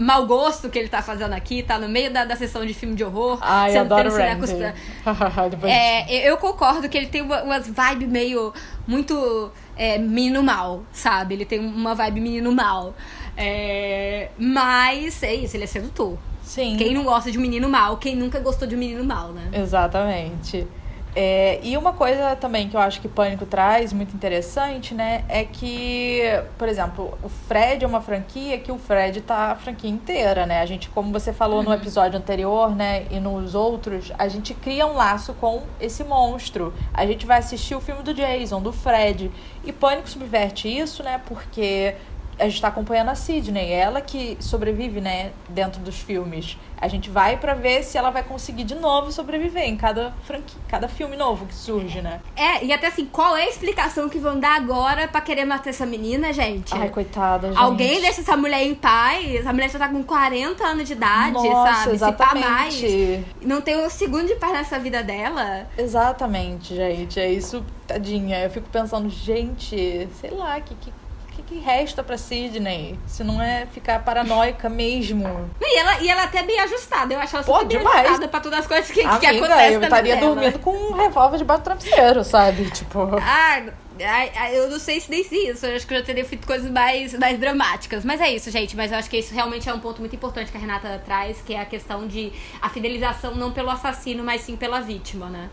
[0.00, 2.94] mau gosto que ele tá fazendo aqui, tá no meio da, da sessão de filme
[2.94, 3.38] de horror.
[3.42, 4.12] Ai, você eu adoro o
[5.50, 8.52] Depois- É, eu concordo que ele tem uma- umas vibes meio.
[8.86, 9.50] muito.
[9.76, 11.34] É, menino mal, sabe?
[11.34, 12.94] Ele tem uma vibe menino mal.
[13.36, 16.18] É, mas é isso, ele é sedutor.
[16.42, 16.76] Sim.
[16.76, 19.48] Quem não gosta de um menino mal, quem nunca gostou de um menino mal, né?
[19.52, 20.66] Exatamente.
[21.14, 25.24] É, e uma coisa também que eu acho que Pânico traz, muito interessante, né?
[25.28, 26.22] É que,
[26.56, 30.60] por exemplo, o Fred é uma franquia que o Fred tá a franquia inteira, né?
[30.60, 33.06] A gente, como você falou no episódio anterior, né?
[33.10, 36.72] E nos outros, a gente cria um laço com esse monstro.
[36.92, 39.30] A gente vai assistir o filme do Jason, do Fred.
[39.64, 41.20] E Pânico subverte isso, né?
[41.26, 41.94] Porque
[42.38, 46.56] a gente tá acompanhando a Sidney, ela que sobrevive, né, dentro dos filmes.
[46.80, 50.60] A gente vai pra ver se ela vai conseguir de novo sobreviver em cada franquia,
[50.68, 52.20] cada filme novo que surge, né?
[52.36, 55.70] É, e até assim, qual é a explicação que vão dar agora pra querer matar
[55.70, 56.72] essa menina, gente?
[56.74, 57.58] Ai, coitada, gente.
[57.58, 59.34] Alguém deixa essa mulher em paz?
[59.34, 61.94] Essa mulher já tá com 40 anos de idade, Nossa, sabe?
[61.96, 62.74] exatamente.
[62.76, 63.24] Se pá mais.
[63.42, 65.66] Não tem um segundo de paz nessa vida dela.
[65.76, 67.18] Exatamente, gente.
[67.18, 68.38] É isso, tadinha.
[68.44, 70.92] Eu fico pensando, gente, sei lá, que que
[71.48, 72.98] que, que resta pra Sidney?
[73.06, 75.50] Se não é ficar paranoica mesmo.
[75.60, 77.14] E ela, e ela até bem ajustada.
[77.14, 78.00] Eu acho ela Pô, super bem demais.
[78.00, 80.34] ajustada pra todas as coisas que, que Amiga, acontecem eu estaria dela.
[80.34, 82.70] dormindo com um revólver debaixo do travesseiro, sabe?
[82.70, 83.08] Tipo.
[83.20, 83.62] Ah,
[84.52, 85.66] eu não sei se nem isso.
[85.66, 88.04] Eu acho que eu já teria feito coisas mais, mais dramáticas.
[88.04, 88.76] Mas é isso, gente.
[88.76, 91.40] Mas eu acho que isso realmente é um ponto muito importante que a Renata traz,
[91.44, 95.48] que é a questão de a fidelização não pelo assassino, mas sim pela vítima, né?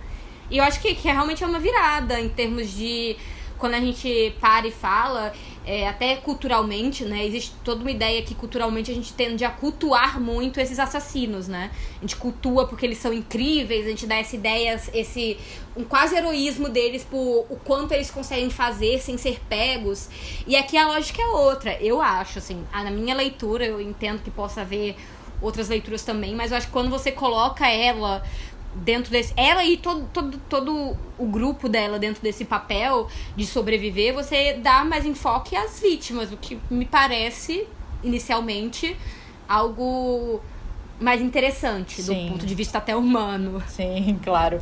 [0.49, 3.15] E eu acho que, que realmente é uma virada em termos de.
[3.57, 5.31] Quando a gente para e fala,
[5.65, 7.25] é, até culturalmente, né?
[7.25, 11.71] Existe toda uma ideia que culturalmente a gente tende a cultuar muito esses assassinos, né?
[11.97, 15.37] A gente cultua porque eles são incríveis, a gente dá essa ideia, esse
[15.75, 20.09] um quase heroísmo deles por o quanto eles conseguem fazer sem ser pegos.
[20.47, 24.31] E aqui a lógica é outra, eu acho, assim, na minha leitura, eu entendo que
[24.31, 24.95] possa haver
[25.41, 28.23] outras leituras também, mas eu acho que quando você coloca ela
[28.75, 29.33] dentro desse.
[29.37, 34.83] Ela e todo, todo, todo o grupo dela dentro desse papel de sobreviver, você dá
[34.83, 37.67] mais enfoque às vítimas, o que me parece,
[38.03, 38.95] inicialmente,
[39.47, 40.41] algo
[40.99, 42.25] mais interessante Sim.
[42.27, 43.61] do ponto de vista até humano.
[43.67, 44.61] Sim, claro.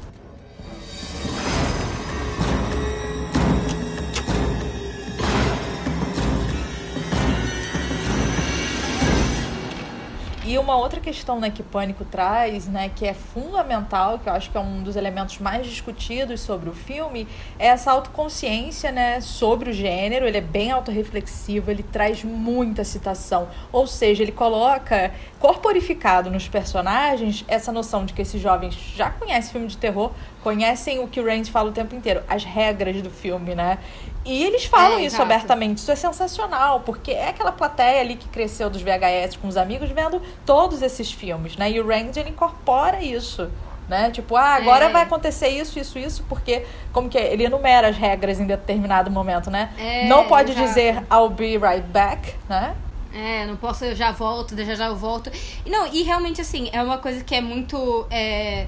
[10.45, 14.51] E uma outra questão né, que Pânico traz, né, que é fundamental, que eu acho
[14.51, 17.25] que é um dos elementos mais discutidos sobre o filme,
[17.57, 20.27] é essa autoconsciência né, sobre o gênero.
[20.27, 23.47] Ele é bem autorreflexivo, ele traz muita citação.
[23.71, 29.53] Ou seja, ele coloca corporificado nos personagens essa noção de que esses jovens já conhecem
[29.53, 30.11] filme de terror,
[30.43, 33.79] conhecem o que o Randy fala o tempo inteiro, as regras do filme, né?
[34.25, 35.79] E eles falam É, isso abertamente.
[35.79, 39.89] Isso é sensacional, porque é aquela plateia ali que cresceu dos VHS com os amigos
[39.89, 41.71] vendo todos esses filmes, né?
[41.71, 43.49] E o Randy, ele incorpora isso.
[43.87, 44.09] Né?
[44.11, 44.89] Tipo, ah, agora É.
[44.89, 47.33] vai acontecer isso, isso, isso, porque como que é?
[47.33, 49.73] ele enumera as regras em determinado momento, né?
[49.77, 50.65] É, Não pode exato.
[50.67, 52.75] dizer I'll be right back, né?
[53.13, 55.29] É, não posso, eu já volto, já já eu volto.
[55.67, 58.07] Não, e realmente, assim, é uma coisa que é muito.
[58.09, 58.67] é,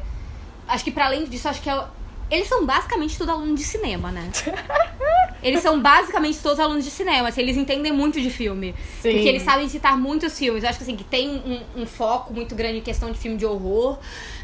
[0.68, 1.84] Acho que pra além disso, acho que é.
[2.30, 4.30] Eles são basicamente tudo aluno de cinema, né?
[5.44, 8.74] Eles são basicamente todos alunos de cinema, assim, eles entendem muito de filme.
[9.00, 9.12] Sim.
[9.12, 10.64] Porque eles sabem citar muitos filmes.
[10.64, 13.38] Eu acho que assim, que tem um, um foco muito grande em questão de filme
[13.38, 14.00] de horror,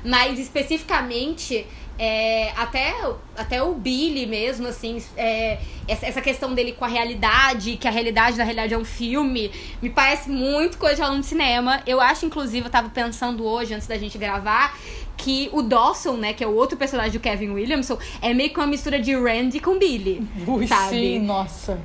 [0.06, 1.66] mas especificamente.
[2.04, 2.96] É, até,
[3.38, 8.40] até o Billy mesmo, assim, é, essa, questão dele com a realidade, que a realidade
[8.40, 11.80] na realidade é um filme, me parece muito coisa de aluno de cinema.
[11.86, 14.76] Eu acho, inclusive, eu tava pensando hoje, antes da gente gravar,
[15.16, 18.58] que o Dawson, né, que é o outro personagem do Kevin Williamson, é meio que
[18.58, 20.28] uma mistura de Randy com Billy.
[20.48, 20.90] Ui, sabe?
[20.90, 21.80] sim, nossa.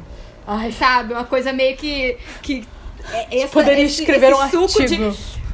[0.47, 1.13] Ai, Sabe?
[1.13, 2.17] Uma coisa meio que.
[2.41, 2.65] que
[3.31, 5.11] essa, poderia esse- escrever esse um suco artigo.
[5.11, 5.46] De,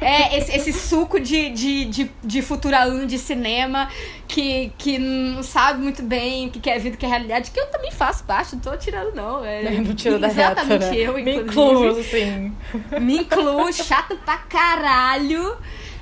[0.00, 3.88] é, esse, esse suco de, de, de, de futuro aluno de cinema
[4.26, 7.60] que, que não sabe muito bem o que é vida, o que é realidade, que
[7.60, 9.44] eu também faço parte, não tô tirando, não.
[9.44, 10.96] É, Não tira da reta, Exatamente né?
[10.96, 12.52] eu, Me incluo, sim.
[13.00, 15.56] Me incluo, chato pra caralho.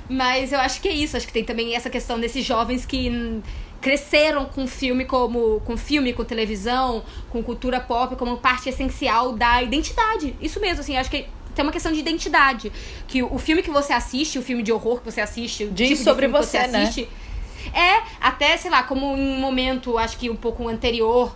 [0.09, 1.15] Mas eu acho que é isso.
[1.15, 3.41] Acho que tem também essa questão desses jovens que
[3.79, 9.63] cresceram com filme como com filme, com televisão, com cultura pop como parte essencial da
[9.63, 10.35] identidade.
[10.41, 11.25] Isso mesmo, assim, acho que
[11.61, 12.71] tem uma questão de identidade.
[13.07, 15.89] Que o filme que você assiste, o filme de horror que você assiste, o Diz
[15.89, 16.91] tipo de sobre filme que você, né?
[17.73, 21.35] É, até, sei lá, como em um momento, acho que um pouco anterior.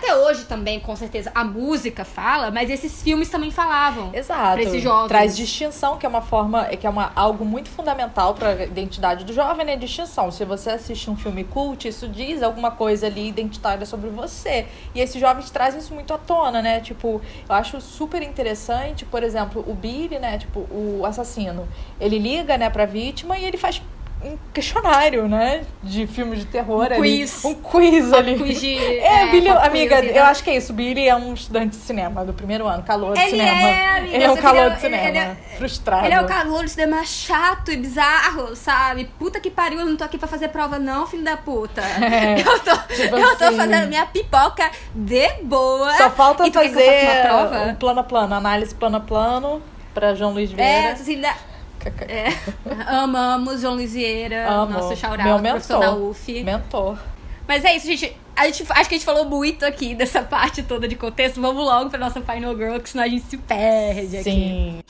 [0.00, 4.08] Até hoje também, com certeza, a música fala, mas esses filmes também falavam.
[4.14, 4.54] Exato.
[4.54, 5.08] Pra esses jovens.
[5.08, 9.26] Traz distinção, que é uma forma, que é uma, algo muito fundamental para a identidade
[9.26, 9.76] do jovem, né?
[9.76, 10.30] Distinção.
[10.30, 14.66] Se você assiste um filme cult, isso diz alguma coisa ali identitária sobre você.
[14.94, 16.80] E esses jovens trazem isso muito à tona, né?
[16.80, 20.38] Tipo, eu acho super interessante, por exemplo, o Billy, né?
[20.38, 21.68] Tipo, o assassino.
[22.00, 23.82] Ele liga, né, pra vítima e ele faz
[24.22, 25.62] um questionário, né?
[25.82, 26.96] De filme de terror Um ali.
[26.96, 27.44] quiz.
[27.44, 28.36] Um quiz ali.
[28.36, 30.20] quiz de- É, é, Billy, amiga, quiz, eu né?
[30.20, 30.72] acho que é isso.
[30.72, 33.50] Billy é um estudante de cinema do primeiro ano, calor de Ele cinema.
[33.68, 35.08] é, amiga, ele é um calor ele é- de cinema.
[35.08, 36.04] ele é- frustrado.
[36.06, 39.10] Ele é o calor de cinema chato e bizarro, sabe?
[39.18, 41.80] Puta que pariu, eu não tô aqui pra fazer prova, não, filho da puta.
[42.00, 43.56] É, eu tô, tipo eu tô assim.
[43.56, 45.92] fazendo minha pipoca de boa.
[45.96, 47.62] Só falta fazer uma prova?
[47.70, 49.62] um plano a plano, análise plano a plano
[49.94, 50.92] pra João Luiz É, Vieira.
[50.92, 51.34] assim, da-
[51.88, 52.28] é.
[52.86, 54.72] Amamos João Lisieira, Amo.
[54.72, 56.10] nosso Meu chaurado, profissional mentor.
[56.10, 56.44] UF.
[56.44, 56.98] Mentor.
[57.48, 58.16] Mas é isso, gente.
[58.36, 58.64] A gente.
[58.70, 61.40] Acho que a gente falou muito aqui dessa parte toda de contexto.
[61.40, 64.22] Vamos logo pra nossa Final Girl, que senão a gente se perde aqui.
[64.22, 64.80] Sim.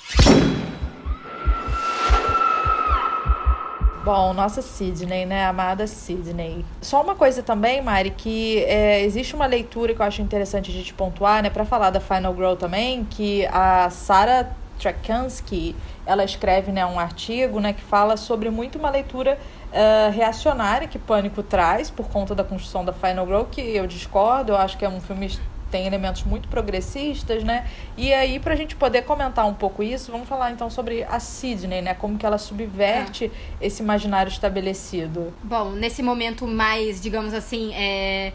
[4.04, 5.44] Bom, nossa Sidney, né?
[5.44, 6.64] Amada Sidney.
[6.80, 10.74] Só uma coisa também, Mari, que é, existe uma leitura que eu acho interessante a
[10.74, 11.50] gente pontuar, né?
[11.50, 17.60] Pra falar da Final Girl também, que a Sarah Trakansky, ela escreve né, um artigo
[17.60, 19.38] né, que fala sobre muito uma leitura
[19.72, 24.52] ah, reacionária que Pânico traz por conta da construção da Final Girl, que eu discordo,
[24.52, 25.30] eu acho que é um filme
[25.70, 27.64] tem elementos muito progressistas, né?
[27.96, 31.80] E aí, pra gente poder comentar um pouco isso, vamos falar então sobre a Sidney,
[31.80, 31.94] né?
[31.94, 35.32] Como que ela subverte esse imaginário estabelecido.
[35.44, 38.32] Bom, nesse momento mais, digamos assim, é,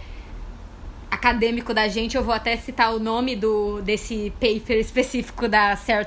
[1.25, 6.05] acadêmico da gente, eu vou até citar o nome do desse paper específico da Sarah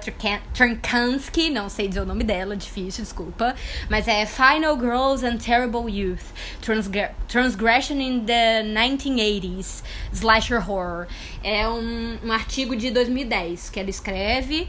[0.55, 3.57] Trnkansky, não sei dizer o nome dela, difícil, desculpa,
[3.91, 6.23] mas é Final Girls and Terrible Youth,
[6.61, 11.09] Transgre- Transgression in the 1980s, Slasher Horror.
[11.43, 14.69] É um, um artigo de 2010 que ela escreve.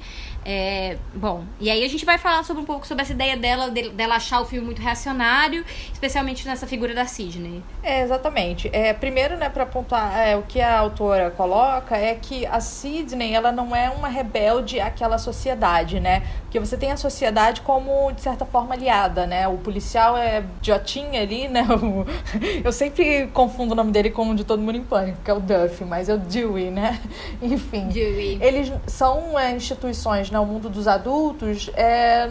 [0.51, 3.69] É, bom, e aí a gente vai falar sobre um pouco sobre essa ideia dela,
[3.69, 7.61] de- dela achar o filme muito reacionário, especialmente nessa figura da Sidney.
[7.83, 8.67] É, exatamente.
[8.73, 13.31] É, primeiro, né, para apontar, é, o que a autora coloca é que a Sidney,
[13.35, 16.23] ela não é uma rebelde àquela sociedade, né?
[16.41, 19.47] Porque você tem a sociedade como, de certa forma, aliada, né?
[19.47, 21.63] O policial é Jotinha ali, né?
[22.65, 25.33] Eu sempre confundo o nome dele com o de Todo Mundo em Pânico, que é
[25.35, 26.99] o Duffy, mas é o Dewey, né?
[27.39, 27.87] Enfim.
[27.89, 28.39] Dewey.
[28.41, 30.41] Eles são é, instituições, né?
[30.41, 32.29] O mundo dos adultos é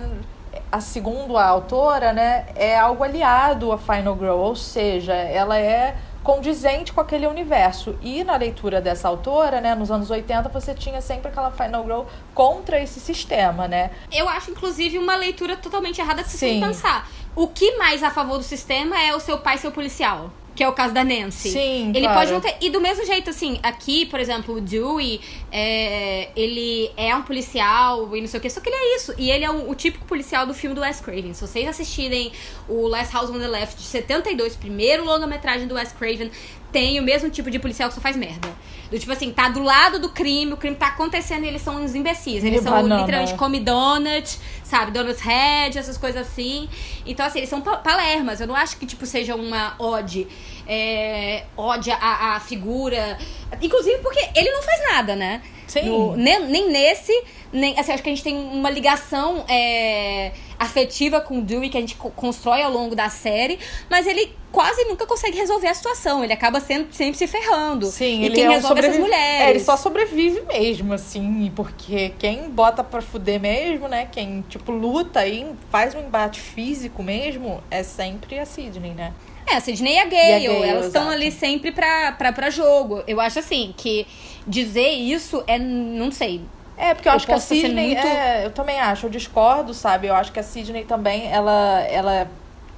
[0.72, 5.96] a segundo a autora, né, é algo aliado a Final Girl, ou seja, ela é
[6.22, 7.96] condizente com aquele universo.
[8.02, 12.02] E na leitura dessa autora, né, nos anos 80, você tinha sempre aquela Final Girl
[12.34, 13.90] contra esse sistema, né?
[14.12, 17.08] Eu acho, inclusive, uma leitura totalmente errada se você pensar.
[17.34, 20.30] O que mais a favor do sistema é o seu pai ser policial?
[20.58, 21.50] Que é o caso da Nancy.
[21.50, 22.18] Sim, Ele claro.
[22.18, 22.56] pode não ter...
[22.60, 25.20] E do mesmo jeito, assim, aqui, por exemplo, o Dewey,
[25.52, 26.30] é...
[26.34, 29.14] ele é um policial e não sei o que, só que ele é isso.
[29.16, 31.32] E ele é um, o típico policial do filme do Wes Craven.
[31.32, 32.32] Se vocês assistirem
[32.68, 36.28] o Last House on the Left de 72, primeiro longa-metragem do Wes Craven,
[36.72, 38.48] tem o mesmo tipo de policial que só faz merda.
[38.90, 41.76] Do tipo assim, tá do lado do crime, o crime tá acontecendo e eles são
[41.82, 42.42] uns imbecis.
[42.42, 43.00] Eles E são banana.
[43.02, 44.90] literalmente come donut, sabe?
[44.92, 46.68] Donuts head, essas coisas assim.
[47.04, 48.40] Então, assim, eles são pa- palermas.
[48.40, 50.26] Eu não acho que, tipo, seja uma ode.
[50.66, 53.18] É, ode a, a figura.
[53.60, 55.42] Inclusive porque ele não faz nada, né?
[55.66, 55.82] Sim.
[55.82, 57.12] No- nem, nem nesse,
[57.52, 57.78] nem.
[57.78, 61.80] Assim, acho que a gente tem uma ligação é, afetiva com o Dewey que a
[61.80, 66.24] gente co- constrói ao longo da série, mas ele quase nunca consegue resolver a situação.
[66.24, 67.86] Ele acaba sendo, sempre se ferrando.
[67.86, 69.46] Sim, e ele quem é um resolve essas sobrevi- mulheres.
[69.46, 74.08] É, ele só sobrevive mesmo, assim, porque quem bota pra fuder mesmo, né?
[74.10, 79.12] Quem, tipo, luta e faz um embate físico mesmo, é sempre a Sidney, né?
[79.46, 82.32] É, a Sidney e a Gale, E a Gale, elas estão ali sempre pra, pra,
[82.32, 83.02] pra jogo.
[83.06, 84.06] Eu acho assim, que
[84.46, 86.42] dizer isso é, não sei.
[86.78, 87.86] É, porque eu, Eu acho que a Sidney.
[87.94, 90.06] muito- É, eu também acho, eu discordo, sabe?
[90.06, 91.80] Eu acho que a Sidney também, ela.
[91.90, 92.28] ela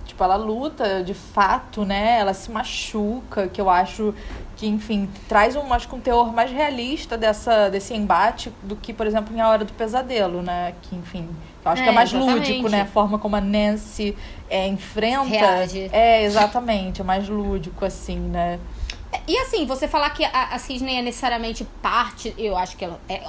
[0.07, 2.19] Tipo, ela luta de fato, né?
[2.19, 4.13] Ela se machuca, que eu acho
[4.57, 8.93] que, enfim, traz um, acho que um teor mais realista dessa, desse embate do que,
[8.93, 10.75] por exemplo, em A Hora do Pesadelo, né?
[10.83, 11.29] Que, enfim,
[11.65, 12.49] eu acho que é É, mais exatamente.
[12.51, 12.81] lúdico, né?
[12.81, 14.17] A forma como a Nancy
[14.51, 15.29] é, enfrenta.
[15.29, 15.89] Reage.
[15.93, 18.59] É, exatamente, é mais lúdico, assim, né?
[19.27, 23.01] E assim, você falar que a, a Sidney é necessariamente parte, eu acho que ela
[23.09, 23.21] é.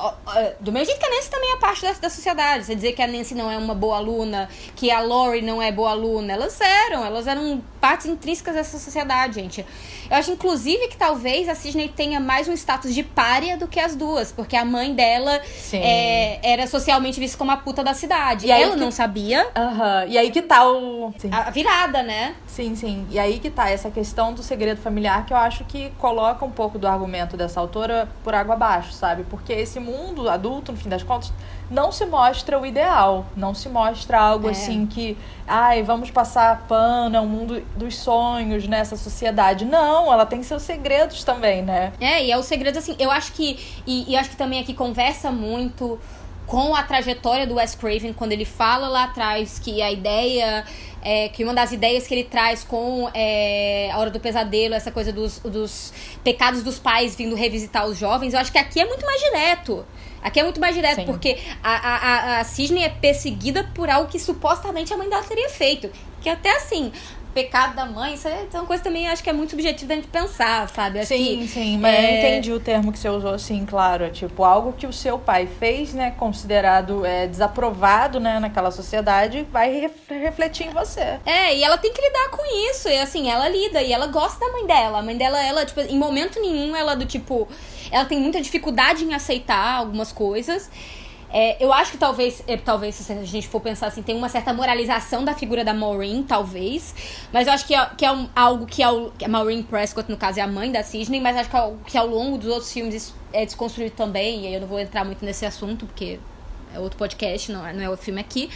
[0.60, 2.66] Do mesmo jeito que a Nancy também é parte da, da sociedade.
[2.66, 5.72] Você dizer que a Nancy não é uma boa aluna, que a Lori não é
[5.72, 9.66] boa aluna, elas eram, elas eram partes intrínsecas dessa sociedade, gente.
[10.10, 13.80] Eu acho, inclusive, que talvez a Sidney tenha mais um status de párea do que
[13.80, 15.42] as duas, porque a mãe dela
[15.74, 18.46] é, era socialmente vista como a puta da cidade.
[18.48, 20.06] E aí ela que- não sabia Aham.
[20.08, 21.14] E aí que tá o.
[21.18, 21.30] Sim.
[21.32, 22.36] a virada, né?
[22.46, 23.08] Sim, sim.
[23.10, 26.52] E aí que tá essa questão do segredo familiar que eu acho que coloca um
[26.52, 29.24] pouco do argumento dessa autora por água abaixo, sabe?
[29.24, 31.32] Porque esse mundo adulto, no fim das contas,
[31.70, 33.26] não se mostra o ideal.
[33.36, 34.52] Não se mostra algo É.
[34.52, 39.64] assim que, ai, vamos passar pano, é um mundo dos sonhos nessa sociedade.
[39.66, 41.94] Não, ela tem seus segredos também, né?
[42.00, 43.82] É, e é o segredo assim, eu acho que.
[43.88, 45.98] E, e acho que também aqui conversa muito
[46.46, 50.66] com a trajetória do Wes Craven, quando ele fala lá atrás que a ideia.
[51.04, 54.92] É, que uma das ideias que ele traz com é, a Hora do Pesadelo, essa
[54.92, 55.92] coisa dos, dos
[56.24, 59.86] pecados dos pais vindo revisitar os jovens, eu acho que aqui é muito mais direto.
[60.22, 61.06] Aqui é muito mais direto, Sim.
[61.06, 65.24] porque a, a, a, a Sidney é perseguida por algo que supostamente a mãe dela
[65.24, 65.90] teria feito.
[66.22, 66.92] Que até assim,
[67.32, 70.08] pecado da mãe, isso é uma coisa também acho que é muito subjetiva da gente
[70.08, 71.00] pensar, sabe?
[71.00, 74.04] Acho Sim, que, sim, mas é, eu entendi o termo que você usou, sim, claro.
[74.06, 79.48] É tipo, algo que o seu pai fez, né, considerado é, desaprovado, né, naquela sociedade,
[79.52, 81.20] vai ref- refletir em você.
[81.26, 82.88] É, e ela tem que lidar com isso.
[82.90, 85.00] E assim, ela lida e ela gosta da mãe dela.
[85.00, 87.48] A mãe dela, ela, tipo, em momento nenhum, ela do tipo.
[87.92, 90.70] Ela tem muita dificuldade em aceitar algumas coisas.
[91.34, 94.28] É, eu acho que talvez, é, talvez, se a gente for pensar assim, tem uma
[94.28, 96.94] certa moralização da figura da Maureen, talvez.
[97.32, 100.12] Mas eu acho que é, que é um- algo que, ao, que a Maureen Prescott,
[100.12, 102.50] no caso, é a mãe da Sidney, mas acho que, ao, que ao longo dos
[102.50, 104.42] outros filmes isso é desconstruído também.
[104.44, 106.20] E aí eu não vou entrar muito nesse assunto, porque
[106.74, 108.50] é outro podcast, não é, não é o filme aqui.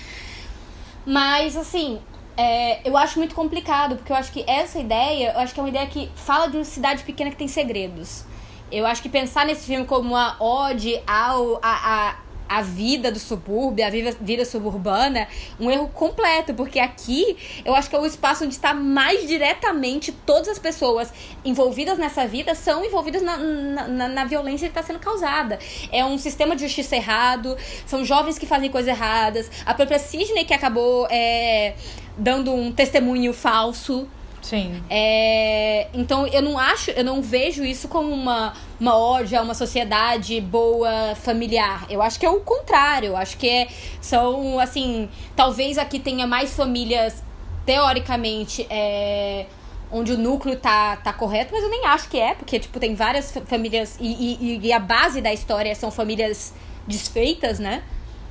[1.05, 1.99] Mas, assim,
[2.35, 5.63] é, eu acho muito complicado, porque eu acho que essa ideia, eu acho que é
[5.63, 8.25] uma ideia que fala de uma cidade pequena que tem segredos.
[8.71, 12.15] Eu acho que pensar nesse filme como uma ode ao, a, a,
[12.47, 15.27] a vida do subúrbio, a vida, vida suburbana,
[15.59, 20.11] um erro completo, porque aqui eu acho que é o espaço onde está mais diretamente
[20.11, 21.11] todas as pessoas
[21.43, 25.59] envolvidas nessa vida são envolvidas na, na, na- violência que está sendo causada.
[25.91, 27.55] É um sistema de justiça errado,
[27.85, 31.75] são jovens que fazem coisas erradas, a própria Sidney que acabou é,
[32.17, 34.07] dando um testemunho falso.
[34.45, 34.83] Sim.
[34.91, 39.55] É, então eu não acho, eu não vejo isso como uma, uma ódio a uma
[39.55, 41.87] sociedade boa, familiar.
[41.89, 43.07] Eu acho que é o contrário.
[43.07, 43.67] Eu acho que é,
[43.99, 47.23] são, assim, talvez aqui tenha mais famílias,
[47.65, 49.47] teoricamente, é,
[49.91, 52.93] onde o núcleo tá, tá correto, mas eu nem acho que é, porque, tipo, tem
[52.93, 53.97] várias famílias.
[53.99, 56.53] E, e, e a base da história são famílias
[56.87, 57.81] desfeitas, né?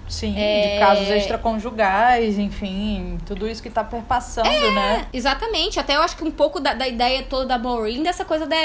[0.09, 0.75] Sim, é...
[0.75, 5.07] de casos extraconjugais, enfim, tudo isso que tá perpassando, é, né?
[5.13, 5.81] Exatamente.
[5.81, 8.57] Até eu acho que um pouco da, da ideia toda da Maureen, dessa coisa da,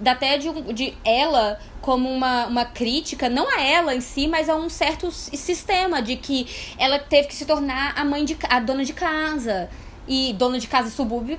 [0.00, 4.48] da até de, de ela como uma, uma crítica, não a ela em si, mas
[4.48, 6.46] a um certo sistema de que
[6.78, 9.68] ela teve que se tornar a mãe de a dona de casa.
[10.06, 11.38] E dona de casa subúrbio,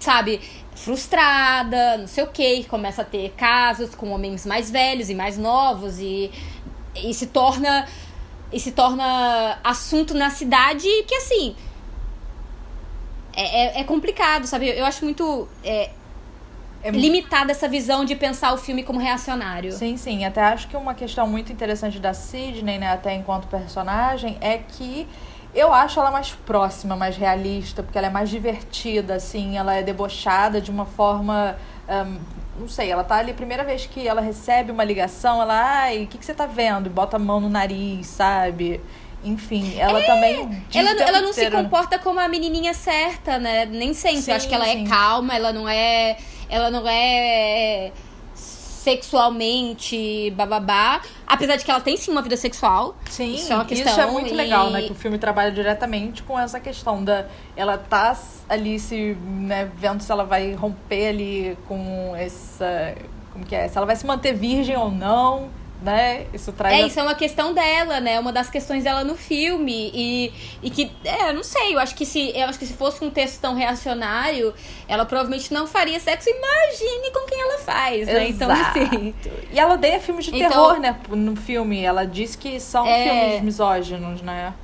[0.00, 0.40] sabe,
[0.74, 5.36] frustrada, não sei o que, começa a ter casos com homens mais velhos e mais
[5.36, 6.30] novos e,
[6.96, 7.86] e se torna
[8.52, 11.54] e se torna assunto na cidade que assim
[13.34, 14.68] é, é, é complicado, sabe?
[14.68, 15.90] Eu acho muito é,
[16.82, 19.72] é limitada essa visão de pensar o filme como reacionário.
[19.72, 20.24] Sim, sim.
[20.24, 25.06] Até acho que uma questão muito interessante da Sidney, né, até enquanto personagem, é que
[25.54, 29.82] eu acho ela mais próxima, mais realista, porque ela é mais divertida, assim, ela é
[29.82, 31.56] debochada de uma forma.
[31.88, 32.18] Um,
[32.60, 36.06] não sei, ela tá ali, primeira vez que ela recebe uma ligação, ela, ai, o
[36.08, 36.86] que, que você tá vendo?
[36.86, 38.80] E bota a mão no nariz, sabe?
[39.22, 40.64] Enfim, ela é, também.
[40.74, 41.56] Ela, ela não inteiro...
[41.56, 43.64] se comporta como a menininha certa, né?
[43.64, 44.22] Nem sempre.
[44.22, 44.84] Sim, acho que ela é sim.
[44.84, 46.16] é calma, ela não é.
[46.48, 47.92] Ela não é
[48.88, 51.02] sexualmente, bababá.
[51.26, 52.96] Apesar de que ela tem sim uma vida sexual.
[53.10, 54.36] Sim, isso é, uma questão, isso é muito e...
[54.36, 54.82] legal, né?
[54.82, 57.26] Que o filme trabalha diretamente com essa questão da.
[57.54, 58.16] Ela tá
[58.48, 59.16] ali se.
[59.22, 62.94] Né, vendo se ela vai romper ali com essa.
[63.32, 63.68] Como que é?
[63.68, 65.50] Se ela vai se manter virgem ou não
[65.82, 66.26] né?
[66.32, 66.74] Isso traz.
[66.74, 68.18] É, isso é uma questão dela, né?
[68.18, 69.90] Uma das questões dela no filme.
[69.94, 72.74] E, e que, é, eu não sei, eu acho que se eu acho que se
[72.74, 74.52] fosse um texto tão reacionário,
[74.88, 76.28] ela provavelmente não faria sexo.
[76.28, 78.28] Imagine com quem ela faz, né?
[78.28, 79.14] Então, assim.
[79.52, 80.96] E ela odeia filmes de então, terror, né?
[81.10, 81.82] No filme.
[81.82, 83.04] Ela diz que são é...
[83.04, 84.54] filmes misóginos, né?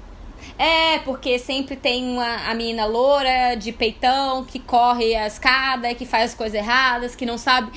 [0.59, 6.07] É, porque sempre tem uma, a menina loura, de peitão, que corre a escada, que
[6.07, 7.73] faz as coisas erradas, que não sabe.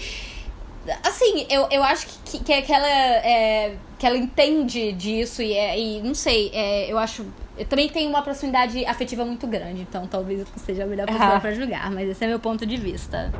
[1.04, 5.80] Assim, eu, eu acho que, que, que, ela, é, que ela entende disso e, é,
[5.80, 7.26] e não sei, é, eu acho.
[7.58, 11.38] Eu também tenho uma proximidade afetiva muito grande, então talvez eu seja a melhor pessoa
[11.38, 11.40] ah.
[11.40, 13.32] para julgar, mas esse é meu ponto de vista.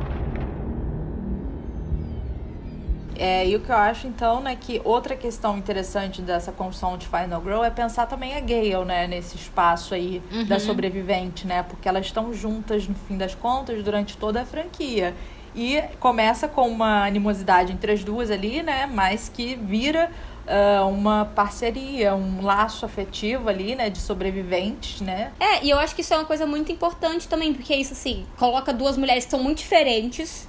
[3.20, 7.08] É, e o que eu acho, então, né, que outra questão interessante dessa construção de
[7.08, 10.46] Final Girl é pensar também a Gale, né, nesse espaço aí uhum.
[10.46, 15.16] da sobrevivente, né, porque elas estão juntas, no fim das contas, durante toda a franquia.
[15.58, 18.86] E começa com uma animosidade entre as duas ali, né?
[18.86, 20.12] Mas que vira
[20.46, 23.90] uh, uma parceria, um laço afetivo ali, né?
[23.90, 25.32] De sobreviventes, né?
[25.40, 28.24] É, e eu acho que isso é uma coisa muito importante também, porque isso, assim,
[28.38, 30.48] coloca duas mulheres que são muito diferentes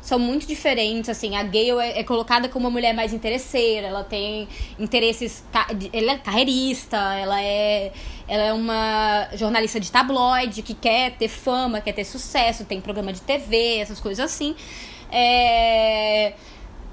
[0.00, 4.02] são muito diferentes, assim, a Gale é, é, colocada como uma mulher mais interesseira, ela
[4.02, 4.48] tem
[4.78, 5.44] interesses,
[5.92, 7.92] ela é carreirista, ela é,
[8.26, 13.12] ela é uma jornalista de tabloide que quer ter fama, quer ter sucesso, tem programa
[13.12, 14.54] de TV, essas coisas assim.
[15.12, 16.32] É...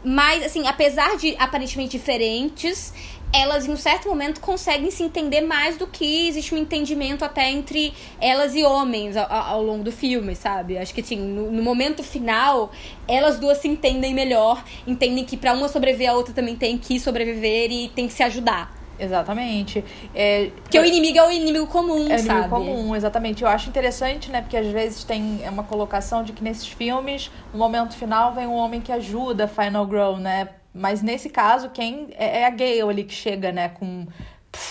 [0.03, 2.93] Mas, assim, apesar de aparentemente diferentes,
[3.33, 7.49] elas em um certo momento conseguem se entender mais do que existe um entendimento até
[7.51, 10.77] entre elas e homens ao, ao longo do filme, sabe?
[10.77, 12.71] Acho que assim, no, no, momento final,
[13.07, 16.99] elas duas se entendem melhor, entendem que para uma sobreviver a outra também tem que
[16.99, 18.75] sobreviver e tem que se ajudar.
[18.99, 19.83] Exatamente.
[20.13, 22.51] É, porque o inimigo é o inimigo comum, é sabe?
[22.51, 23.43] É o inimigo comum, exatamente.
[23.43, 24.41] Eu acho interessante, né?
[24.41, 28.55] Porque às vezes tem uma colocação de que nesses filmes, no momento final, vem um
[28.55, 30.49] homem que ajuda Final Girl, né?
[30.77, 34.05] Mas nesse caso, quem é, é a Gale ali que chega, né, com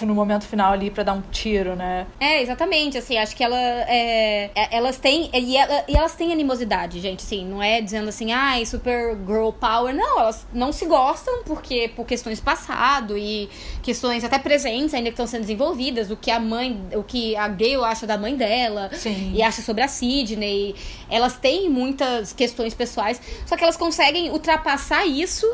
[0.03, 2.07] no momento final ali para dar um tiro, né?
[2.19, 6.33] É, exatamente, assim, acho que ela, é, é elas têm, e, ela, e, elas têm
[6.33, 10.73] animosidade, gente, assim, não é dizendo assim, ai, ah, super girl power, não, elas não
[10.73, 13.49] se gostam porque, por questões passado e
[13.83, 17.49] questões até presentes ainda que estão sendo desenvolvidas, o que a mãe, o que a
[17.49, 19.33] Gayle acha da mãe dela Sim.
[19.35, 20.75] e acha sobre a Sidney,
[21.09, 25.47] elas têm muitas questões pessoais, só que elas conseguem ultrapassar isso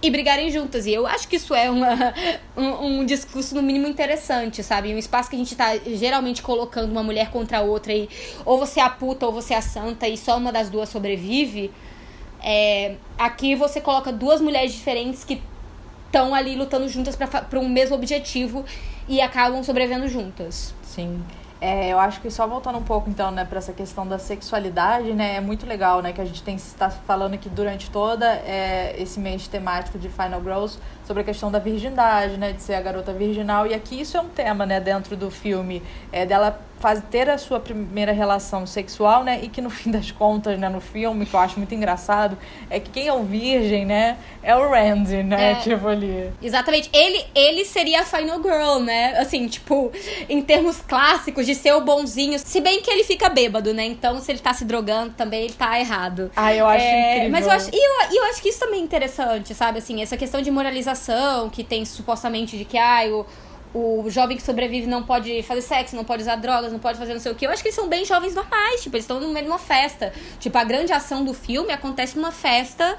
[0.00, 0.86] e brigarem juntas.
[0.86, 2.14] E eu acho que isso é uma,
[2.56, 4.94] um, um, discurso, no mínimo, interessante, sabe?
[4.94, 8.08] Um espaço que a gente tá geralmente colocando uma mulher contra a outra e
[8.44, 10.88] ou você é a puta ou você é a santa e só uma das duas
[10.88, 11.70] sobrevive.
[12.42, 15.42] É, aqui você coloca duas mulheres diferentes que
[16.06, 18.64] estão ali lutando juntas para um mesmo objetivo
[19.08, 20.74] e acabam sobrevivendo juntas.
[20.82, 21.22] Sim.
[21.60, 25.12] É, eu acho que só voltando um pouco, então, né, para essa questão da sexualidade,
[25.12, 28.94] né, é muito legal, né, que a gente tem está falando aqui durante toda é,
[28.96, 32.80] esse mês temático de Final Girls sobre a questão da virgindade, né, de ser a
[32.80, 35.82] garota virginal, e aqui isso é um tema, né, dentro do filme,
[36.12, 39.40] é dela faz, ter a sua primeira relação sexual, né?
[39.42, 42.36] E que no fim das contas, né, no filme, que eu acho muito engraçado,
[42.70, 45.52] é que quem é o virgem, né, é o Randy, né?
[45.52, 46.30] É, tipo ali.
[46.42, 46.88] Exatamente.
[46.92, 49.18] Ele, ele seria a Final Girl, né?
[49.18, 49.92] Assim, tipo,
[50.28, 52.38] em termos clássicos de ser o bonzinho.
[52.38, 53.84] Se bem que ele fica bêbado, né?
[53.84, 56.30] Então, se ele tá se drogando também, ele tá errado.
[56.36, 57.30] Ah, eu acho é, incrível.
[57.30, 59.78] Mas eu acho, e eu, eu acho que isso também é interessante, sabe?
[59.78, 63.26] Assim, essa questão de moralização que tem supostamente de que, ah, o
[63.74, 67.12] o jovem que sobrevive não pode fazer sexo, não pode usar drogas, não pode fazer
[67.12, 67.46] não sei o que.
[67.46, 69.58] Eu acho que eles são bem jovens normais, tipo, eles estão no meio de uma
[69.58, 70.12] festa.
[70.40, 72.96] Tipo, a grande ação do filme acontece numa festa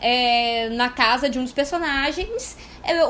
[0.00, 2.56] é, na casa de um dos personagens,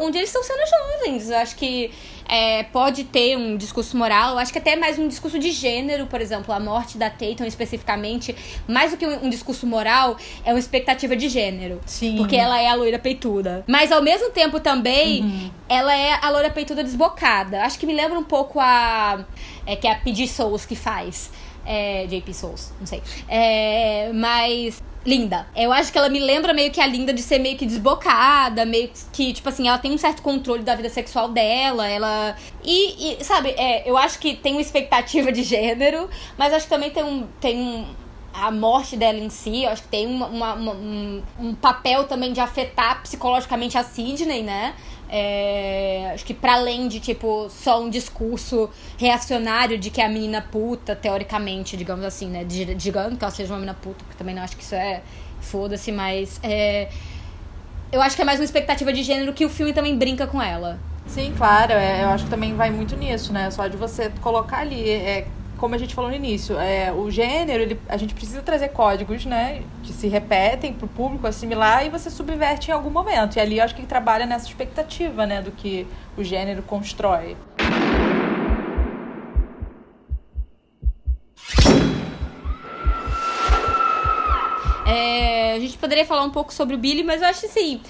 [0.00, 1.30] onde eles estão sendo jovens.
[1.30, 1.90] Eu acho que
[2.28, 6.06] é, pode ter um discurso moral, eu acho que até mais um discurso de gênero,
[6.06, 8.36] por exemplo, a morte da Tatum especificamente,
[8.68, 11.80] mais do que um, um discurso moral, é uma expectativa de gênero.
[11.86, 12.16] Sim.
[12.16, 13.64] Porque ela é a loira peituda.
[13.66, 15.50] Mas ao mesmo tempo também, uhum.
[15.68, 17.62] ela é a loira peituda desbocada.
[17.62, 19.24] Acho que me lembra um pouco a.
[19.64, 20.28] É, que é a P.D.
[20.28, 21.30] Souls que faz.
[21.64, 23.02] É, JP Souls, não sei.
[23.28, 25.46] É, mas linda.
[25.56, 28.64] Eu acho que ela me lembra meio que a linda de ser meio que desbocada,
[28.64, 32.36] meio que, tipo assim, ela tem um certo controle da vida sexual dela, ela.
[32.64, 36.70] E, e sabe, é, eu acho que tem uma expectativa de gênero, mas acho que
[36.70, 37.26] também tem um.
[37.40, 37.86] Tem um
[38.40, 42.04] a morte dela em si, eu acho que tem uma, uma, uma, um, um papel
[42.04, 44.74] também de afetar psicologicamente a Sidney, né?
[45.10, 50.42] É, acho que para além de, tipo, só um discurso reacionário de que a menina
[50.42, 52.44] puta, teoricamente, digamos assim, né?
[52.44, 55.02] Digamos que ela seja uma menina puta, porque também não acho que isso é.
[55.40, 56.38] Foda-se, mas.
[56.42, 56.88] É,
[57.90, 60.42] eu acho que é mais uma expectativa de gênero que o filme também brinca com
[60.42, 60.78] ela.
[61.06, 61.72] Sim, claro.
[61.72, 63.50] É, eu acho que também vai muito nisso, né?
[63.50, 64.90] Só de você colocar ali.
[64.90, 65.26] É,
[65.58, 69.26] como a gente falou no início, é, o gênero, ele, a gente precisa trazer códigos,
[69.26, 73.36] né, que se repetem para o público assimilar e você subverte em algum momento.
[73.36, 75.86] E ali eu acho que trabalha nessa expectativa, né, do que
[76.16, 77.36] o gênero constrói.
[84.86, 87.80] É, a gente poderia falar um pouco sobre o Billy, mas eu acho assim,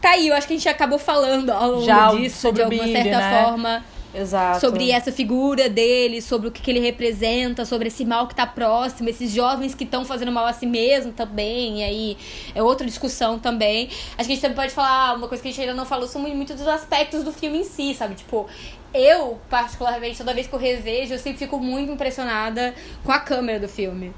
[0.00, 2.84] tá aí, eu acho que a gente acabou falando ao longo Já disso, de alguma
[2.84, 3.44] Billy, certa né?
[3.44, 3.84] forma.
[4.14, 4.60] Exato.
[4.60, 8.46] Sobre essa figura dele, sobre o que, que ele representa, sobre esse mal que tá
[8.46, 11.80] próximo, esses jovens que estão fazendo mal a si mesmo também.
[11.80, 12.18] E aí
[12.54, 13.88] é outra discussão também.
[14.16, 16.08] Acho que a gente também pode falar, uma coisa que a gente ainda não falou,
[16.08, 18.14] são muito dos aspectos do filme em si, sabe?
[18.14, 18.48] Tipo,
[18.94, 23.60] eu, particularmente, toda vez que eu revejo, eu sempre fico muito impressionada com a câmera
[23.60, 24.12] do filme.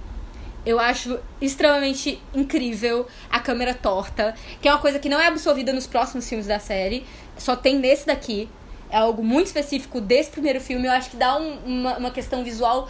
[0.64, 5.72] Eu acho extremamente incrível a câmera torta, que é uma coisa que não é absorvida
[5.72, 7.04] nos próximos filmes da série,
[7.38, 8.48] só tem nesse daqui
[8.90, 10.86] é algo muito específico desse primeiro filme.
[10.86, 12.88] Eu acho que dá um, uma, uma questão visual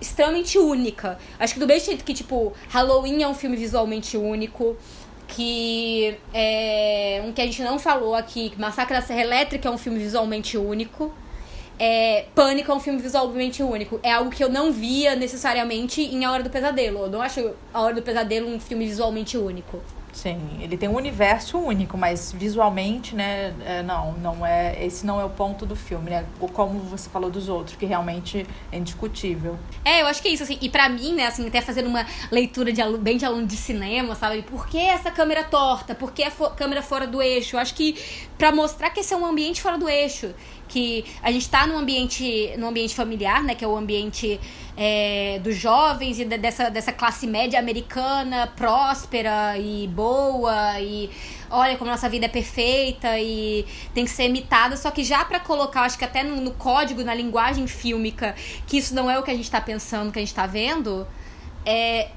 [0.00, 1.18] extremamente única.
[1.38, 4.76] Acho que do mesmo jeito que, tipo, Halloween é um filme visualmente único,
[5.28, 9.78] que é um que a gente não falou aqui, Massacre da Serra Elétrica é um
[9.78, 11.12] filme visualmente único.
[11.78, 13.98] É, Pânico é um filme visualmente único.
[14.02, 17.04] É algo que eu não via necessariamente em A Hora do Pesadelo.
[17.04, 19.80] Eu não acho A Hora do Pesadelo um filme visualmente único.
[20.12, 25.18] Sim, ele tem um universo único, mas visualmente, né, é, não, não é, esse não
[25.18, 26.26] é o ponto do filme, né?
[26.52, 29.58] Como você falou dos outros, que realmente é indiscutível.
[29.84, 32.06] É, eu acho que é isso, assim, e pra mim, né, assim, até fazendo uma
[32.30, 34.42] leitura de bem de aluno de cinema, sabe?
[34.42, 35.94] Por que essa câmera torta?
[35.94, 37.56] Por que a câmera fora do eixo?
[37.56, 37.96] Eu acho que
[38.36, 40.34] para mostrar que esse é um ambiente fora do eixo,
[40.72, 43.54] que a gente está num ambiente, num ambiente familiar, né?
[43.54, 44.40] Que é o ambiente
[44.74, 51.10] é, dos jovens e dessa, dessa classe média americana próspera e boa e
[51.50, 55.38] olha como nossa vida é perfeita e tem que ser imitada, só que já para
[55.38, 58.34] colocar, acho que até no, no, código, na linguagem fílmica,
[58.66, 61.06] que isso não é o que a gente está pensando, que a gente está vendo,
[61.66, 62.08] é,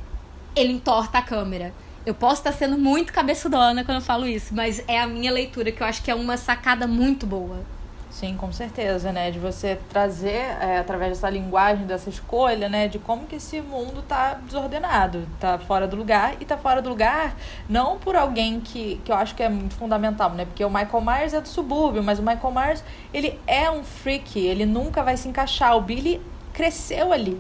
[0.56, 1.74] ele entorta a câmera.
[2.06, 5.72] Eu posso estar sendo muito cabeçudona quando eu falo isso, mas é a minha leitura,
[5.72, 7.75] que eu acho que é uma sacada muito boa.
[8.16, 9.30] Sim, com certeza, né?
[9.30, 12.88] De você trazer, é, através dessa linguagem, dessa escolha, né?
[12.88, 16.38] De como que esse mundo tá desordenado, tá fora do lugar.
[16.40, 17.36] E tá fora do lugar
[17.68, 20.46] não por alguém que, que eu acho que é muito fundamental, né?
[20.46, 24.40] Porque o Michael Myers é do subúrbio, mas o Michael Myers, ele é um freak,
[24.40, 25.76] ele nunca vai se encaixar.
[25.76, 26.22] O Billy
[26.54, 27.38] cresceu ali,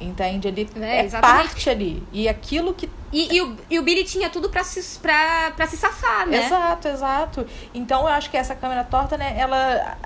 [0.00, 0.48] entende?
[0.48, 2.02] Ele é, é parte ali.
[2.12, 5.66] E aquilo que e, e, o, e o Billy tinha tudo pra se, pra, pra
[5.66, 6.44] se safar, né?
[6.46, 7.46] Exato, exato.
[7.72, 9.96] Então eu acho que essa câmera torta, né, ela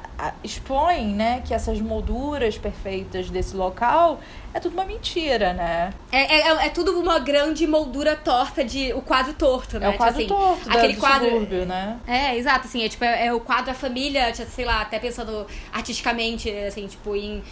[0.43, 4.21] expõe, né, que essas molduras perfeitas desse local
[4.53, 5.93] é tudo uma mentira, né?
[6.11, 9.87] É, é, é tudo uma grande moldura torta de o quadro torto, né?
[9.87, 12.01] É o quadro tipo assim, torto, aquele quadro, subúrbio, né?
[12.07, 15.47] É, exato, assim, é tipo é, é o quadro da família, sei lá, até pensando
[15.73, 17.43] artisticamente, assim, tipo em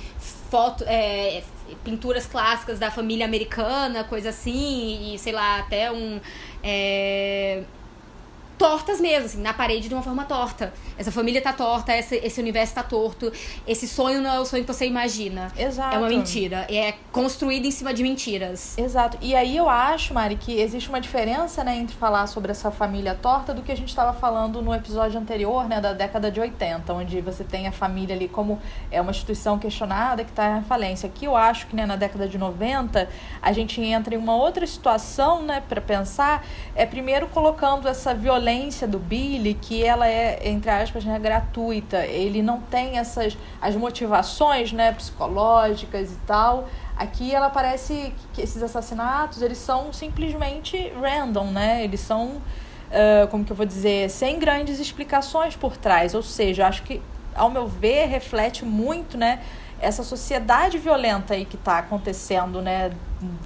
[0.51, 1.43] foto, é,
[1.85, 6.21] pinturas clássicas da família americana, coisa assim, e sei lá, até um.
[6.63, 7.63] É,
[8.59, 10.73] tortas mesmo, assim, na parede de uma forma torta.
[10.97, 13.31] Essa família tá torta, esse, esse universo tá torto,
[13.67, 15.53] esse sonho não é o sonho que você imagina.
[15.57, 15.95] Exato.
[15.95, 16.67] É uma mentira.
[16.71, 18.77] É construído em cima de mentiras.
[18.79, 19.19] Exato.
[19.21, 23.15] E aí eu acho, Mari, que existe uma diferença, né, entre falar sobre essa família
[23.15, 26.93] torta do que a gente estava falando no episódio anterior, né, da década de 80,
[26.93, 28.59] onde você tem a família ali como
[28.91, 31.09] é uma instituição questionada que está em falência.
[31.09, 33.09] Aqui eu acho que, né, na década de 90,
[33.43, 36.45] a gente entra em uma outra situação, né, para pensar,
[36.75, 42.07] é primeiro colocando essa violência violência do Billy, que ela é, entre aspas, né, gratuita.
[42.07, 46.69] Ele não tem essas as motivações né, psicológicas e tal.
[46.97, 51.83] Aqui ela parece que esses assassinatos, eles são simplesmente random, né?
[51.83, 56.15] Eles são, uh, como que eu vou dizer, sem grandes explicações por trás.
[56.15, 57.03] Ou seja, acho que,
[57.35, 59.41] ao meu ver, reflete muito, né?
[59.79, 62.93] essa sociedade violenta aí que está acontecendo, né,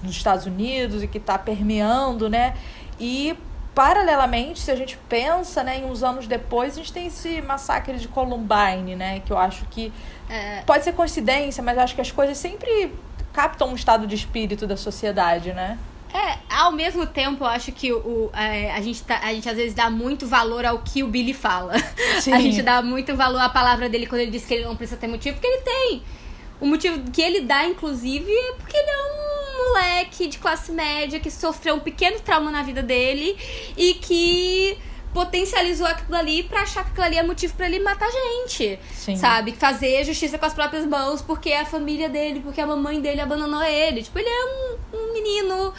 [0.00, 2.54] nos Estados Unidos e que está permeando, né,
[3.00, 3.36] e
[3.74, 7.98] paralelamente, se a gente pensa, né, em uns anos depois, a gente tem esse massacre
[7.98, 9.92] de Columbine, né, que eu acho que
[10.28, 10.62] é...
[10.62, 12.92] pode ser coincidência, mas eu acho que as coisas sempre
[13.32, 15.78] captam um estado de espírito da sociedade, né?
[16.12, 19.56] É, ao mesmo tempo, eu acho que o, é, a, gente tá, a gente às
[19.56, 21.74] vezes dá muito valor ao que o Billy fala.
[22.20, 22.32] Sim.
[22.34, 24.98] A gente dá muito valor à palavra dele quando ele diz que ele não precisa
[24.98, 26.02] ter motivo, porque ele tem.
[26.60, 29.29] O motivo que ele dá, inclusive, é porque ele é um
[29.66, 33.36] moleque de classe média que sofreu um pequeno trauma na vida dele
[33.76, 34.78] e que
[35.12, 38.78] potencializou aquilo ali pra achar que aquilo ali é motivo para ele matar gente.
[38.94, 39.16] Sim.
[39.16, 39.52] Sabe?
[39.52, 43.20] Fazer justiça com as próprias mãos porque é a família dele, porque a mamãe dele
[43.20, 44.02] abandonou ele.
[44.02, 45.74] Tipo, ele é um, um menino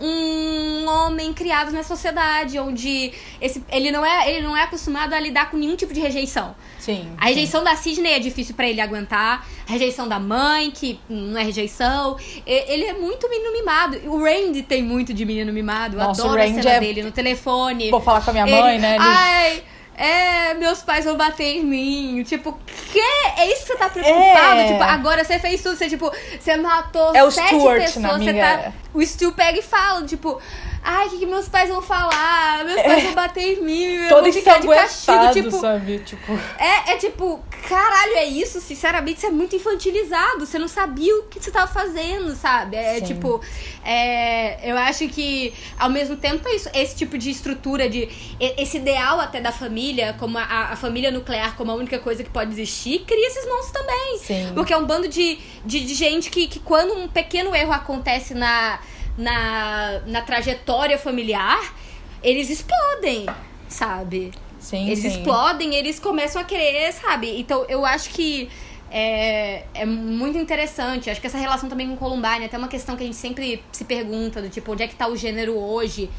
[0.00, 5.20] um homem criado na sociedade onde esse, ele, não é, ele não é acostumado a
[5.20, 6.54] lidar com nenhum tipo de rejeição.
[6.78, 7.12] Sim.
[7.18, 7.64] A rejeição sim.
[7.64, 9.46] da Sidney é difícil para ele aguentar.
[9.68, 12.16] A rejeição da mãe, que não é rejeição.
[12.46, 13.98] Ele é muito menino mimado.
[14.06, 15.96] O Randy tem muito de menino mimado.
[15.96, 16.80] Eu Nossa, adoro a cena é...
[16.80, 17.90] dele no telefone.
[17.90, 18.78] Vou falar com a minha mãe, ele...
[18.78, 18.94] né?
[18.96, 19.04] Ele...
[19.04, 19.62] Ai
[20.00, 22.22] é, meus pais vão bater em mim.
[22.22, 22.58] Tipo,
[22.90, 22.98] que?
[22.98, 24.60] É isso que você tá preocupado?
[24.60, 24.68] É.
[24.68, 28.72] Tipo, agora você fez tudo, você, tipo, você matou é sete Stuart, pessoas, você tá.
[28.94, 30.40] O Stu pega e fala, tipo,
[30.82, 32.64] ai, o que, que, meus pais vão falar?
[32.64, 35.60] Meus pais vão bater em mim, eu Todo vou ficar de castigo, tipo.
[35.60, 35.98] Sabe?
[36.00, 36.32] tipo...
[36.58, 38.60] É, é tipo, caralho, é isso?
[38.60, 40.46] Sinceramente, isso é muito infantilizado.
[40.46, 42.76] Você não sabia o que você tava fazendo, sabe?
[42.76, 43.06] É Sim.
[43.06, 43.40] tipo,
[43.84, 48.08] é, eu acho que, ao mesmo tempo, é isso, esse tipo de estrutura, de
[48.38, 52.30] esse ideal até da família, como a, a família nuclear como a única coisa que
[52.30, 54.18] pode existir, cria esses monstros também.
[54.18, 54.52] Sim.
[54.54, 58.34] Porque é um bando de, de, de gente que, que, quando um pequeno erro acontece
[58.34, 58.80] na
[59.16, 61.74] na, na trajetória familiar,
[62.22, 63.26] eles explodem,
[63.68, 64.32] sabe?
[64.58, 65.08] Sim, eles sim.
[65.08, 67.40] explodem, eles começam a querer, sabe?
[67.40, 68.48] Então eu acho que
[68.90, 71.08] é, é muito interessante.
[71.08, 73.62] Acho que essa relação também com Columbine é até uma questão que a gente sempre
[73.72, 76.10] se pergunta, do tipo, onde é que tá o gênero hoje?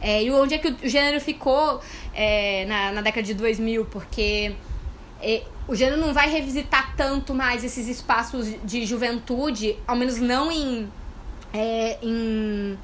[0.00, 1.80] É, e onde é que o gênero ficou
[2.14, 3.84] é, na, na década de 2000?
[3.86, 4.54] Porque
[5.20, 10.50] é, o gênero não vai revisitar tanto mais esses espaços de juventude, ao menos não
[10.50, 10.88] em
[11.52, 12.78] é, em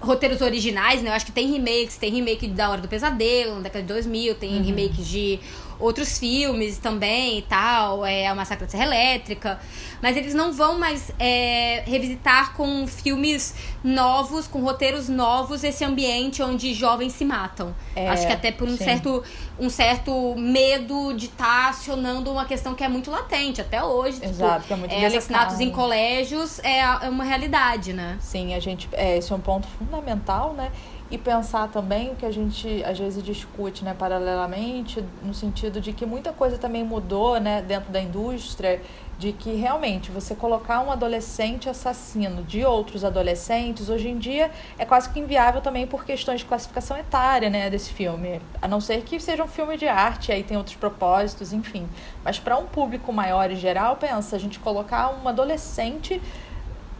[0.00, 1.10] roteiros originais, né?
[1.10, 4.34] Eu acho que tem remakes, tem remake da Hora do Pesadelo, na década de 2000,
[4.36, 4.62] tem uhum.
[4.62, 5.40] remakes de
[5.78, 9.60] outros filmes também e tal, é a Massacre da Serra Elétrica.
[10.02, 16.42] Mas eles não vão mais é, revisitar com filmes novos, com roteiros novos, esse ambiente
[16.42, 17.74] onde jovens se matam.
[17.96, 19.22] É, Acho que até por um certo,
[19.58, 24.20] um certo medo de estar tá acionando uma questão que é muito latente até hoje.
[24.20, 28.18] Tipo, Exato, tipo, que é muito é, Assassinatos em colégios é, é uma realidade, né?
[28.20, 28.88] Sim, a gente.
[28.92, 30.70] É, esse é um ponto fundamental, né?
[31.10, 35.92] E pensar também o que a gente às vezes discute né, paralelamente, no sentido de
[35.92, 38.80] que muita coisa também mudou né, dentro da indústria,
[39.18, 44.84] de que realmente você colocar um adolescente assassino de outros adolescentes, hoje em dia é
[44.84, 48.40] quase que inviável também por questões de classificação etária né, desse filme.
[48.62, 51.88] A não ser que seja um filme de arte, aí tem outros propósitos, enfim.
[52.22, 56.20] Mas para um público maior e geral, pensa, a gente colocar um adolescente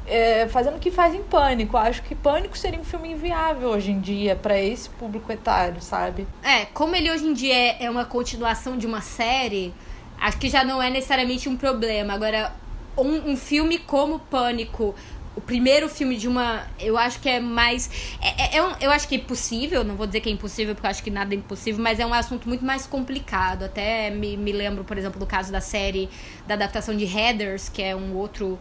[0.09, 1.77] é, fazendo o que faz em Pânico.
[1.77, 6.27] Acho que Pânico seria um filme inviável hoje em dia para esse público etário, sabe?
[6.43, 9.73] É, como ele hoje em dia é, é uma continuação de uma série,
[10.19, 12.15] acho que já não é necessariamente um problema.
[12.15, 12.53] Agora,
[12.97, 14.95] um, um filme como Pânico,
[15.37, 16.67] o primeiro filme de uma.
[16.81, 18.19] Eu acho que é mais.
[18.21, 20.75] É, é, é um, eu acho que é possível, não vou dizer que é impossível,
[20.75, 23.63] porque eu acho que nada é impossível, mas é um assunto muito mais complicado.
[23.65, 26.09] Até me, me lembro, por exemplo, do caso da série,
[26.47, 28.59] da adaptação de Headers, que é um outro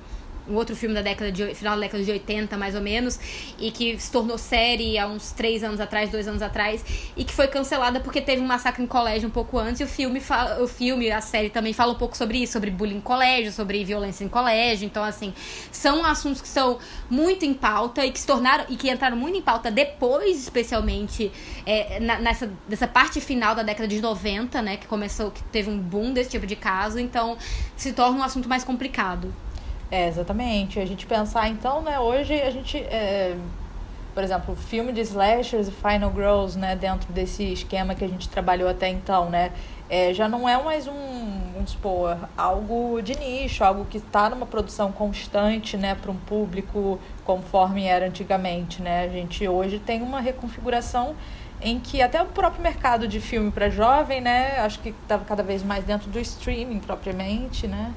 [0.49, 3.19] um outro filme da década de final da década de 80, mais ou menos,
[3.57, 6.83] e que se tornou série há uns três anos atrás, dois anos atrás,
[7.15, 9.87] e que foi cancelada porque teve um massacre em colégio um pouco antes, e o
[9.87, 10.21] filme
[10.59, 13.83] o filme, a série também fala um pouco sobre isso, sobre bullying em colégio, sobre
[13.83, 14.85] violência em colégio.
[14.85, 15.33] Então, assim,
[15.71, 16.79] são assuntos que são
[17.09, 21.31] muito em pauta e que se tornaram e que entraram muito em pauta depois, especialmente
[21.65, 24.77] é, nessa parte final da década de 90, né?
[24.77, 27.37] Que começou, que teve um boom desse tipo de caso, então
[27.75, 29.33] se torna um assunto mais complicado.
[29.89, 30.79] É, exatamente.
[30.79, 32.77] A gente pensar, então, né, hoje a gente.
[32.77, 33.37] É,
[34.13, 38.27] por exemplo, filme de slashers e Final Girls, né, dentro desse esquema que a gente
[38.27, 39.51] trabalhou até então, né?
[39.87, 44.47] É, já não é mais um, vamos supor, algo de nicho, algo que está numa
[44.47, 49.03] produção constante, né, para um público conforme era antigamente, né?
[49.03, 51.15] A gente hoje tem uma reconfiguração
[51.61, 55.43] em que até o próprio mercado de filme para jovem, né, acho que estava cada
[55.43, 57.93] vez mais dentro do streaming propriamente, né?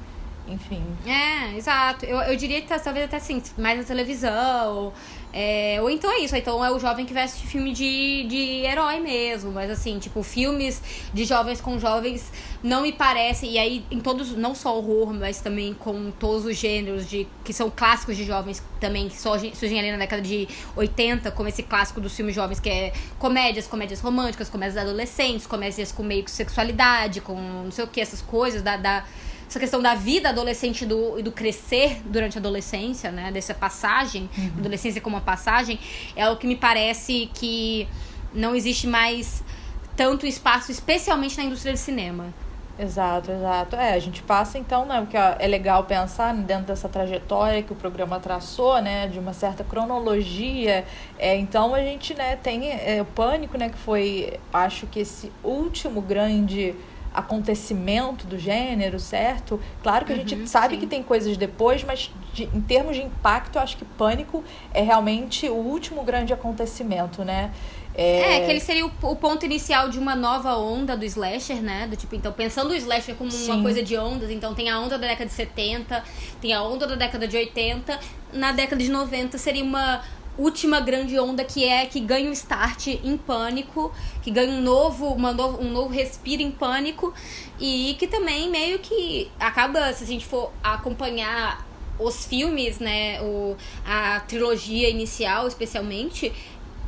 [0.51, 0.83] Enfim.
[1.05, 2.05] É, exato.
[2.05, 4.93] Eu, eu diria que tá, talvez até assim, mais na televisão.
[5.33, 8.99] É, ou então é isso, então é o jovem que assistir filme de, de herói
[8.99, 9.51] mesmo.
[9.51, 10.81] Mas assim, tipo, filmes
[11.13, 12.31] de jovens com jovens
[12.61, 13.51] não me parecem.
[13.51, 17.53] E aí, em todos, não só horror, mas também com todos os gêneros de que
[17.53, 21.63] são clássicos de jovens também, que só surgem ali na década de 80, como esse
[21.63, 26.31] clássico dos filmes jovens, que é comédias, comédias românticas, comédias adolescentes, comédias com meio que
[26.31, 29.05] sexualidade, com não sei o que, essas coisas da, da
[29.51, 33.33] essa questão da vida adolescente e do, do crescer durante a adolescência, né?
[33.33, 34.51] Dessa passagem, uhum.
[34.59, 35.77] adolescência como uma passagem,
[36.15, 37.85] é o que me parece que
[38.33, 39.43] não existe mais
[39.93, 42.33] tanto espaço, especialmente na indústria do cinema.
[42.79, 43.75] Exato, exato.
[43.75, 47.73] É, a gente passa então, né, o que é legal pensar dentro dessa trajetória que
[47.73, 50.85] o programa traçou, né, de uma certa cronologia.
[51.19, 55.29] É, então a gente, né, tem é, o Pânico, né, que foi, acho que esse
[55.43, 56.73] último grande
[57.13, 59.59] acontecimento do gênero, certo?
[59.83, 60.81] Claro que a gente uhum, sabe sim.
[60.81, 64.43] que tem coisas depois, mas de, em termos de impacto, eu acho que Pânico
[64.73, 67.51] é realmente o último grande acontecimento, né?
[67.93, 71.61] É, é que ele seria o, o, ponto inicial de uma nova onda do slasher,
[71.61, 71.87] né?
[71.87, 73.51] Do tipo, então, pensando o slasher como Sim.
[73.51, 76.03] uma coisa de ondas, então tem a onda da década de 70,
[76.39, 77.99] tem a onda da década de 80,
[78.31, 80.01] na década de 90 seria uma
[80.41, 85.07] última grande onda que é que ganha um start em pânico, que ganha um novo,
[85.07, 87.13] uma novo, um novo respiro em pânico
[87.59, 91.65] e que também meio que acaba, se a gente for acompanhar
[91.99, 96.33] os filmes, né, o, a trilogia inicial especialmente,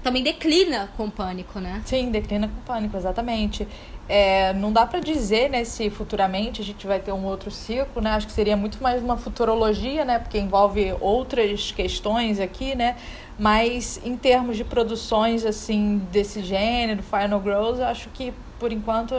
[0.04, 1.82] também declina com pânico, né?
[1.86, 3.66] Sim, declina com pânico, exatamente.
[4.08, 8.01] É, não dá para dizer né, se futuramente a gente vai ter um outro ciclo,
[8.01, 8.12] né?
[8.12, 10.20] Acho que seria muito mais uma futurologia, né?
[10.20, 12.97] Porque envolve outras questões aqui, né?
[13.38, 19.14] Mas em termos de produções assim desse gênero, Final Girls, acho que por enquanto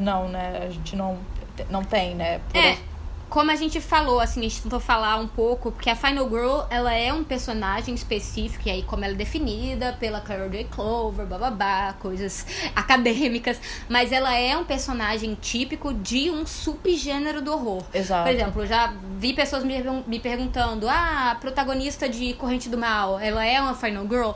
[0.00, 0.64] não, né?
[0.66, 1.16] A gente não,
[1.70, 2.40] não tem, né?
[2.50, 2.76] Por é
[3.30, 6.62] como a gente falou, assim, a gente tentou falar um pouco, porque a Final Girl,
[6.68, 10.64] ela é um personagem específico, e aí como ela é definida pela Carol J.
[10.64, 17.84] Clover, bababá, coisas acadêmicas, mas ela é um personagem típico de um subgênero do horror.
[17.94, 18.24] Exato.
[18.24, 23.18] Por exemplo, já vi pessoas me, me perguntando, ah, a protagonista de Corrente do Mal,
[23.20, 24.32] ela é uma Final Girl?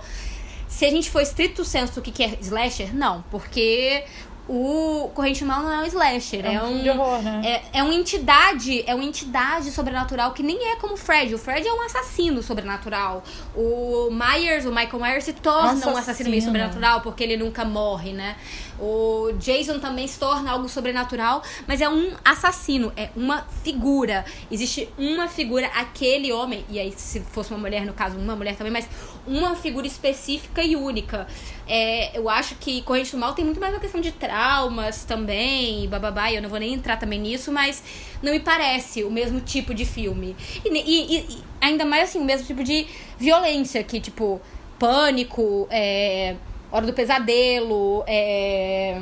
[0.68, 4.04] Se a gente for estrito senso do que é slasher, não, porque
[4.48, 7.40] o Corrente Mal não é um slasher, é, é um, de horror, né?
[7.72, 11.34] É, é uma entidade, é uma entidade sobrenatural que nem é como o Fred.
[11.34, 13.22] O Fred é um assassino sobrenatural.
[13.54, 15.92] O Myers, o Michael Myers se torna assassino.
[15.92, 18.36] um assassino meio sobrenatural porque ele nunca morre, né?
[18.78, 24.24] O Jason também se torna algo sobrenatural, mas é um assassino, é uma figura.
[24.50, 28.56] Existe uma figura, aquele homem, e aí se fosse uma mulher, no caso, uma mulher
[28.56, 28.88] também, mas
[29.26, 31.26] uma figura específica e única.
[31.66, 35.88] É, eu acho que Corrente do Mal tem muito mais uma questão de traumas também,
[35.88, 37.80] bababá, e eu não vou nem entrar também nisso, mas
[38.20, 40.34] não me parece o mesmo tipo de filme.
[40.64, 42.84] E, e, e ainda mais assim, o mesmo tipo de
[43.16, 44.40] violência, que, tipo,
[44.76, 46.34] pânico, é
[46.72, 49.00] Hora do Pesadelo, é,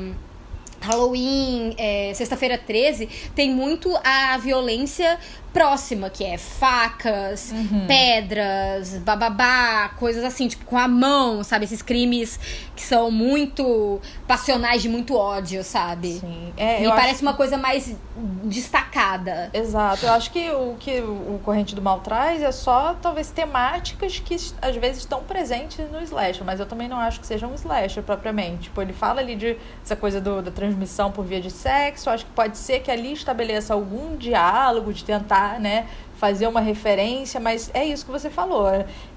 [0.79, 5.17] Halloween, é, Sexta-feira 13, tem muito a violência
[5.53, 7.85] próxima, que é facas, uhum.
[7.87, 11.65] pedras, bababá, coisas assim, tipo, com a mão, sabe?
[11.65, 12.39] Esses crimes
[12.75, 16.13] que são muito passionais, de muito ódio, sabe?
[16.13, 16.51] Sim.
[16.57, 17.95] É, Me parece uma coisa mais
[18.43, 19.49] destacada.
[19.53, 20.05] Exato.
[20.05, 24.35] Eu acho que o que o Corrente do Mal traz é só, talvez, temáticas que
[24.61, 28.01] às vezes estão presentes no slasher, mas eu também não acho que seja um slasher
[28.03, 28.63] propriamente.
[28.63, 32.09] Tipo, ele fala ali de essa coisa do, da transmissão por via de sexo.
[32.09, 35.87] Acho que pode ser que ali estabeleça algum diálogo de tentar, né,
[36.23, 38.65] fazer uma referência, mas é isso que você falou.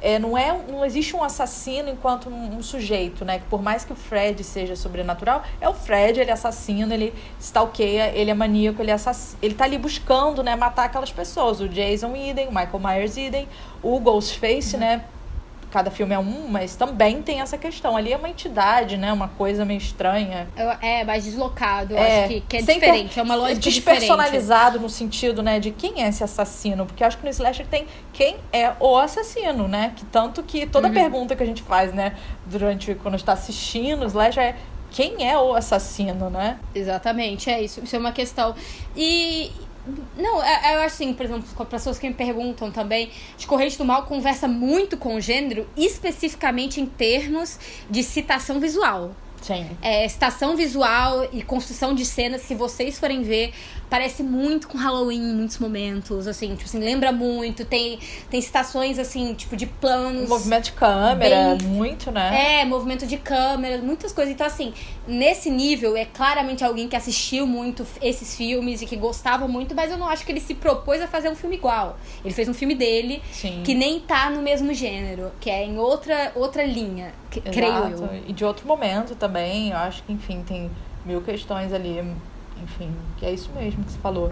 [0.01, 3.39] É, não, é, não existe um assassino enquanto um, um, sujeito, né?
[3.39, 7.15] Que por mais que o Fred seja sobrenatural, é o Fred, ele é assassino, ele
[7.39, 9.37] stalkeia, ele é maníaco, ele, é assass...
[9.41, 11.61] ele tá ali buscando, né, matar aquelas pessoas.
[11.61, 13.49] O Jason idem, o Michael Myers idem,
[13.83, 14.81] o Ghostface, uhum.
[14.81, 15.05] né?
[15.71, 17.97] Cada filme é um, mas também tem essa questão.
[17.97, 19.13] Ali é uma entidade, né?
[19.13, 20.49] Uma coisa meio estranha.
[20.81, 21.95] É, mais deslocado.
[21.95, 23.19] Eu é, acho que, que é diferente.
[23.19, 24.83] É uma lógica Despersonalizado diferente.
[24.83, 25.59] no sentido, né?
[25.61, 26.87] De quem é esse assassino.
[26.87, 29.93] Porque acho que no Slasher tem quem é o assassino, né?
[29.97, 30.95] Que tanto que toda uhum.
[30.95, 32.17] pergunta que a gente faz, né?
[32.47, 34.57] Durante, quando está assistindo o Slasher é
[34.91, 36.59] quem é o assassino, né?
[36.75, 37.81] Exatamente, é isso.
[37.85, 38.55] Isso é uma questão.
[38.97, 39.51] E,
[40.17, 43.47] não, é, é, eu acho assim, por exemplo, com pessoas que me perguntam também, de
[43.47, 47.59] Corrente do Mal conversa muito com o gênero, especificamente em termos
[47.89, 49.15] de citação visual.
[49.43, 49.67] Sim.
[49.83, 53.53] É, citação visual e construção de cenas, se vocês forem ver,
[53.89, 57.99] parece muito com Halloween em muitos momentos, assim, tipo assim, lembra muito, tem,
[58.31, 60.29] tem citações, assim, tipo, de planos.
[60.29, 62.61] Movimento de câmera, bem, muito, né?
[62.61, 64.33] É, movimento de câmera, muitas coisas.
[64.35, 64.73] Então, assim,
[65.07, 69.91] nesse nível, é claramente alguém que assistiu muito esses filmes e que gostava muito, mas
[69.91, 71.99] eu não acho que ele se propôs a fazer um filme igual.
[72.25, 73.63] Ele fez um filme dele Sim.
[73.65, 78.11] que nem tá no mesmo gênero, que é em outra, outra linha, que, creio eu.
[78.27, 79.26] E de outro momento também,
[79.71, 80.71] eu acho que, enfim, tem
[81.05, 82.01] mil questões ali
[82.63, 84.31] enfim, que é isso mesmo que você falou.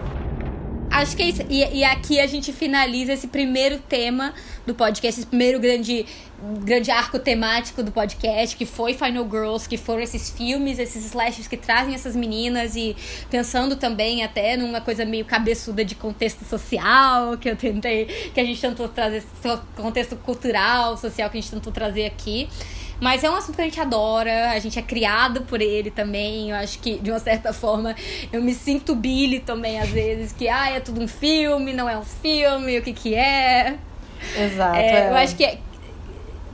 [0.90, 1.42] Acho que é isso.
[1.49, 4.32] E, e, aqui a gente finaliza esse primeiro tema
[4.64, 6.07] do podcast, esse primeiro grande,
[6.62, 11.49] grande arco temático do podcast, que foi Final Girls, que foram esses filmes, esses slashes
[11.49, 12.95] que trazem essas meninas e
[13.28, 18.45] pensando também até numa coisa meio cabeçuda de contexto social, que eu tentei, que a
[18.45, 19.24] gente tentou trazer,
[19.74, 22.49] contexto cultural, social que a gente tentou trazer aqui.
[23.05, 26.48] Mas é um assunto que a gente adora, a gente é criado por ele também.
[26.48, 27.94] Eu acho que, de uma certa forma,
[28.32, 31.98] eu me sinto Billy também, às vezes, que ah, é tudo um filme, não é
[31.98, 33.76] um filme, o que que é.
[34.34, 34.76] Exato.
[34.76, 35.11] É, é.
[35.11, 35.59] Eu acho que é,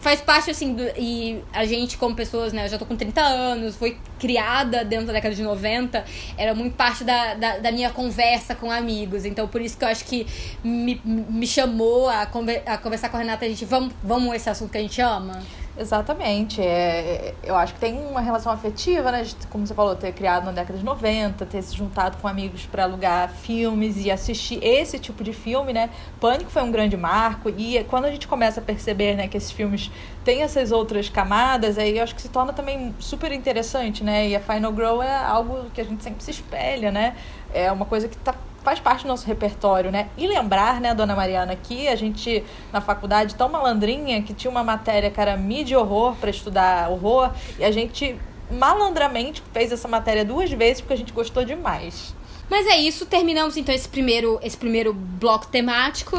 [0.00, 3.20] faz parte, assim, do, e a gente, como pessoas, né, eu já tô com 30
[3.20, 6.04] anos, foi criada dentro da década de 90,
[6.36, 9.24] era muito parte da, da, da, minha conversa com amigos.
[9.24, 10.26] Então, por isso que eu acho que
[10.64, 14.50] me, me chamou a, conver, a conversar com a Renata, a gente, vamos, vamos esse
[14.50, 15.40] assunto que a gente ama?
[15.80, 16.60] Exatamente.
[16.60, 19.26] É, eu acho que tem uma relação afetiva, né?
[19.48, 22.84] Como você falou, ter criado na década de 90, ter se juntado com amigos para
[22.84, 25.88] alugar filmes e assistir esse tipo de filme, né?
[26.20, 27.48] Pânico foi um grande marco.
[27.48, 29.90] E quando a gente começa a perceber né, que esses filmes
[30.22, 34.28] têm essas outras camadas, aí eu acho que se torna também super interessante, né?
[34.28, 37.16] E a Final Girl é algo que a gente sempre se espelha, né?
[37.54, 40.08] É uma coisa que está faz parte do nosso repertório, né?
[40.16, 44.62] E lembrar, né, dona Mariana, que a gente, na faculdade, tão malandrinha, que tinha uma
[44.62, 48.16] matéria que era mídia horror para estudar horror, e a gente
[48.50, 52.14] malandramente fez essa matéria duas vezes porque a gente gostou demais.
[52.50, 56.16] Mas é isso, terminamos então esse primeiro, esse primeiro bloco temático.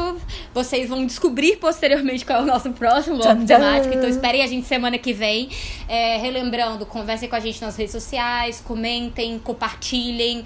[0.54, 3.92] Vocês vão descobrir posteriormente qual é o nosso próximo bloco temático.
[3.92, 5.50] Então esperem a gente semana que vem.
[5.86, 10.42] É, relembrando, conversem com a gente nas redes sociais, comentem, compartilhem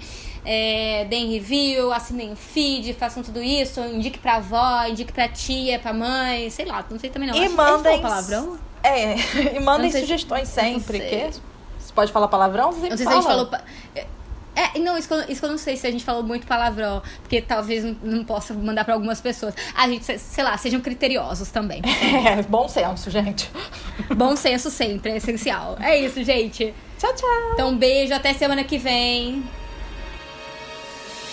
[0.49, 5.77] é, deem review, assinem o feed, façam tudo isso, indique pra avó, indique pra tia,
[5.77, 7.35] pra mãe, sei lá, não sei também não.
[7.35, 8.01] E Acho mandem.
[8.01, 8.57] palavrão?
[8.81, 9.15] É,
[9.57, 11.01] e mandem sugestões sempre.
[11.01, 11.29] Que?
[11.77, 12.71] Você pode falar palavrão?
[12.71, 13.21] Você não sei fala.
[13.21, 13.61] se a gente falou.
[14.55, 16.47] É, não, isso que, eu, isso que eu não sei se a gente falou muito
[16.47, 19.53] palavrão, porque talvez não, não possa mandar para algumas pessoas.
[19.75, 21.81] A gente, sei lá, sejam criteriosos também.
[22.25, 23.51] É, bom senso, gente.
[24.15, 25.77] Bom senso sempre, é essencial.
[25.79, 26.73] É isso, gente.
[26.97, 27.53] Tchau, tchau.
[27.53, 29.43] Então, beijo, até semana que vem.